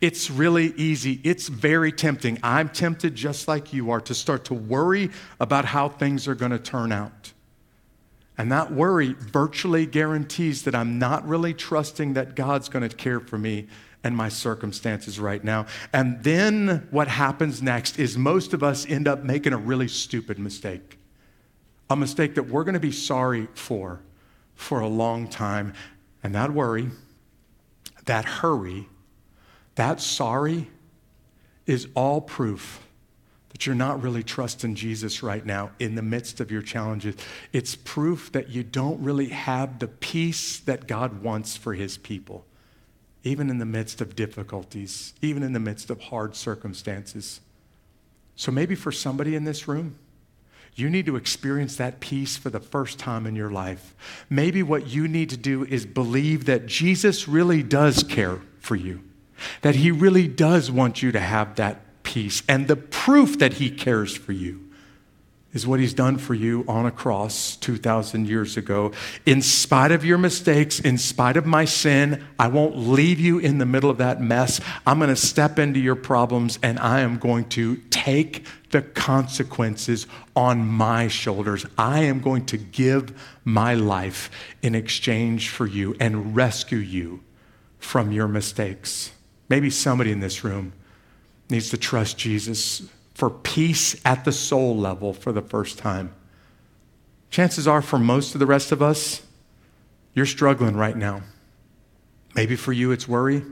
It's 0.00 0.30
really 0.30 0.72
easy. 0.76 1.20
It's 1.24 1.48
very 1.48 1.92
tempting. 1.92 2.38
I'm 2.42 2.68
tempted 2.68 3.14
just 3.14 3.48
like 3.48 3.72
you 3.72 3.90
are 3.90 4.00
to 4.02 4.14
start 4.14 4.44
to 4.46 4.54
worry 4.54 5.10
about 5.40 5.64
how 5.64 5.88
things 5.88 6.28
are 6.28 6.34
going 6.34 6.52
to 6.52 6.58
turn 6.58 6.92
out. 6.92 7.32
And 8.38 8.50
that 8.50 8.72
worry 8.72 9.14
virtually 9.18 9.86
guarantees 9.86 10.62
that 10.62 10.74
I'm 10.74 10.98
not 10.98 11.26
really 11.26 11.54
trusting 11.54 12.14
that 12.14 12.34
God's 12.34 12.68
going 12.68 12.88
to 12.88 12.94
care 12.94 13.20
for 13.20 13.38
me 13.38 13.66
and 14.04 14.16
my 14.16 14.28
circumstances 14.28 15.20
right 15.20 15.42
now. 15.44 15.66
And 15.92 16.22
then 16.24 16.88
what 16.90 17.08
happens 17.08 17.62
next 17.62 17.98
is 17.98 18.16
most 18.16 18.52
of 18.52 18.62
us 18.62 18.86
end 18.88 19.06
up 19.06 19.22
making 19.22 19.52
a 19.52 19.58
really 19.58 19.88
stupid 19.88 20.38
mistake, 20.38 20.98
a 21.90 21.96
mistake 21.96 22.34
that 22.34 22.44
we're 22.44 22.64
going 22.64 22.74
to 22.74 22.80
be 22.80 22.92
sorry 22.92 23.48
for 23.54 24.00
for 24.54 24.80
a 24.80 24.88
long 24.88 25.28
time. 25.28 25.74
And 26.22 26.34
that 26.34 26.52
worry, 26.52 26.88
that 28.06 28.24
hurry, 28.24 28.88
that 29.82 30.00
sorry 30.00 30.68
is 31.66 31.88
all 31.96 32.20
proof 32.20 32.86
that 33.48 33.66
you're 33.66 33.74
not 33.74 34.00
really 34.00 34.22
trusting 34.22 34.76
Jesus 34.76 35.24
right 35.24 35.44
now 35.44 35.72
in 35.80 35.96
the 35.96 36.02
midst 36.02 36.38
of 36.38 36.52
your 36.52 36.62
challenges. 36.62 37.16
It's 37.52 37.74
proof 37.74 38.30
that 38.30 38.48
you 38.48 38.62
don't 38.62 39.02
really 39.02 39.30
have 39.30 39.80
the 39.80 39.88
peace 39.88 40.60
that 40.60 40.86
God 40.86 41.24
wants 41.24 41.56
for 41.56 41.74
his 41.74 41.98
people, 41.98 42.46
even 43.24 43.50
in 43.50 43.58
the 43.58 43.66
midst 43.66 44.00
of 44.00 44.14
difficulties, 44.14 45.14
even 45.20 45.42
in 45.42 45.52
the 45.52 45.58
midst 45.58 45.90
of 45.90 46.00
hard 46.00 46.36
circumstances. 46.36 47.40
So 48.36 48.52
maybe 48.52 48.76
for 48.76 48.92
somebody 48.92 49.34
in 49.34 49.42
this 49.42 49.66
room, 49.66 49.98
you 50.76 50.90
need 50.90 51.06
to 51.06 51.16
experience 51.16 51.74
that 51.78 51.98
peace 51.98 52.36
for 52.36 52.50
the 52.50 52.60
first 52.60 53.00
time 53.00 53.26
in 53.26 53.34
your 53.34 53.50
life. 53.50 53.96
Maybe 54.30 54.62
what 54.62 54.86
you 54.86 55.08
need 55.08 55.30
to 55.30 55.36
do 55.36 55.64
is 55.64 55.84
believe 55.84 56.44
that 56.44 56.66
Jesus 56.66 57.26
really 57.26 57.64
does 57.64 58.04
care 58.04 58.38
for 58.60 58.76
you 58.76 59.02
that 59.62 59.76
He 59.76 59.90
really 59.90 60.28
does 60.28 60.70
want 60.70 61.02
you 61.02 61.12
to 61.12 61.20
have 61.20 61.56
that 61.56 62.02
peace. 62.02 62.42
And 62.48 62.68
the 62.68 62.76
proof 62.76 63.38
that 63.38 63.54
He 63.54 63.70
cares 63.70 64.16
for 64.16 64.32
you 64.32 64.68
is 65.52 65.66
what 65.66 65.80
He's 65.80 65.94
done 65.94 66.16
for 66.18 66.34
you 66.34 66.64
on 66.66 66.86
a 66.86 66.90
cross 66.90 67.56
2,000 67.56 68.26
years 68.26 68.56
ago. 68.56 68.92
In 69.26 69.42
spite 69.42 69.92
of 69.92 70.04
your 70.04 70.18
mistakes, 70.18 70.80
in 70.80 70.96
spite 70.96 71.36
of 71.36 71.44
my 71.44 71.64
sin, 71.64 72.24
I 72.38 72.48
won't 72.48 72.76
leave 72.76 73.20
you 73.20 73.38
in 73.38 73.58
the 73.58 73.66
middle 73.66 73.90
of 73.90 73.98
that 73.98 74.20
mess. 74.20 74.60
I'm 74.86 74.98
going 74.98 75.10
to 75.10 75.16
step 75.16 75.58
into 75.58 75.78
your 75.78 75.94
problems 75.94 76.58
and 76.62 76.78
I 76.78 77.00
am 77.00 77.18
going 77.18 77.48
to 77.50 77.76
take 77.90 78.46
the 78.70 78.82
consequences 78.82 80.06
on 80.34 80.66
my 80.66 81.08
shoulders. 81.08 81.66
I 81.76 82.00
am 82.00 82.20
going 82.20 82.46
to 82.46 82.56
give 82.56 83.12
my 83.44 83.74
life 83.74 84.30
in 84.62 84.74
exchange 84.74 85.50
for 85.50 85.66
you 85.66 85.94
and 86.00 86.34
rescue 86.34 86.78
you 86.78 87.22
from 87.78 88.12
your 88.12 88.28
mistakes. 88.28 89.12
Maybe 89.52 89.68
somebody 89.68 90.12
in 90.12 90.20
this 90.20 90.44
room 90.44 90.72
needs 91.50 91.68
to 91.68 91.76
trust 91.76 92.16
Jesus 92.16 92.88
for 93.12 93.28
peace 93.28 94.00
at 94.02 94.24
the 94.24 94.32
soul 94.32 94.74
level 94.74 95.12
for 95.12 95.30
the 95.30 95.42
first 95.42 95.76
time. 95.76 96.14
Chances 97.28 97.68
are, 97.68 97.82
for 97.82 97.98
most 97.98 98.32
of 98.32 98.38
the 98.38 98.46
rest 98.46 98.72
of 98.72 98.80
us, 98.80 99.20
you're 100.14 100.24
struggling 100.24 100.74
right 100.74 100.96
now. 100.96 101.20
Maybe 102.34 102.56
for 102.56 102.72
you, 102.72 102.92
it's 102.92 103.06
worry. 103.06 103.42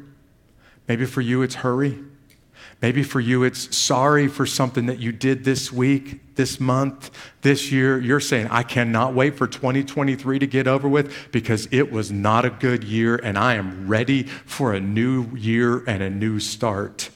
Maybe 0.88 1.04
for 1.04 1.20
you, 1.20 1.42
it's 1.42 1.56
hurry. 1.56 1.98
Maybe 2.82 3.02
for 3.02 3.20
you, 3.20 3.44
it's 3.44 3.76
sorry 3.76 4.26
for 4.26 4.46
something 4.46 4.86
that 4.86 4.98
you 4.98 5.12
did 5.12 5.44
this 5.44 5.70
week, 5.70 6.34
this 6.34 6.58
month, 6.58 7.10
this 7.42 7.70
year. 7.70 7.98
You're 7.98 8.20
saying, 8.20 8.48
I 8.50 8.62
cannot 8.62 9.14
wait 9.14 9.36
for 9.36 9.46
2023 9.46 10.38
to 10.38 10.46
get 10.46 10.66
over 10.66 10.88
with 10.88 11.30
because 11.30 11.68
it 11.70 11.92
was 11.92 12.10
not 12.10 12.44
a 12.46 12.50
good 12.50 12.82
year 12.82 13.16
and 13.16 13.36
I 13.36 13.54
am 13.54 13.86
ready 13.86 14.22
for 14.22 14.72
a 14.72 14.80
new 14.80 15.36
year 15.36 15.84
and 15.86 16.02
a 16.02 16.08
new 16.08 16.40
start. 16.40 17.10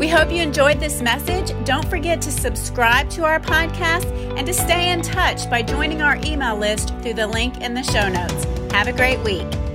We 0.00 0.08
hope 0.08 0.30
you 0.30 0.42
enjoyed 0.42 0.80
this 0.80 1.02
message. 1.02 1.52
Don't 1.66 1.86
forget 1.88 2.22
to 2.22 2.32
subscribe 2.32 3.10
to 3.10 3.24
our 3.24 3.38
podcast 3.38 4.10
and 4.36 4.46
to 4.46 4.54
stay 4.54 4.92
in 4.92 5.02
touch 5.02 5.48
by 5.50 5.62
joining 5.62 6.00
our 6.00 6.16
email 6.24 6.56
list 6.56 6.94
through 7.00 7.14
the 7.14 7.26
link 7.26 7.60
in 7.60 7.74
the 7.74 7.82
show 7.82 8.08
notes. 8.08 8.44
Have 8.72 8.88
a 8.88 8.92
great 8.92 9.20
week. 9.20 9.69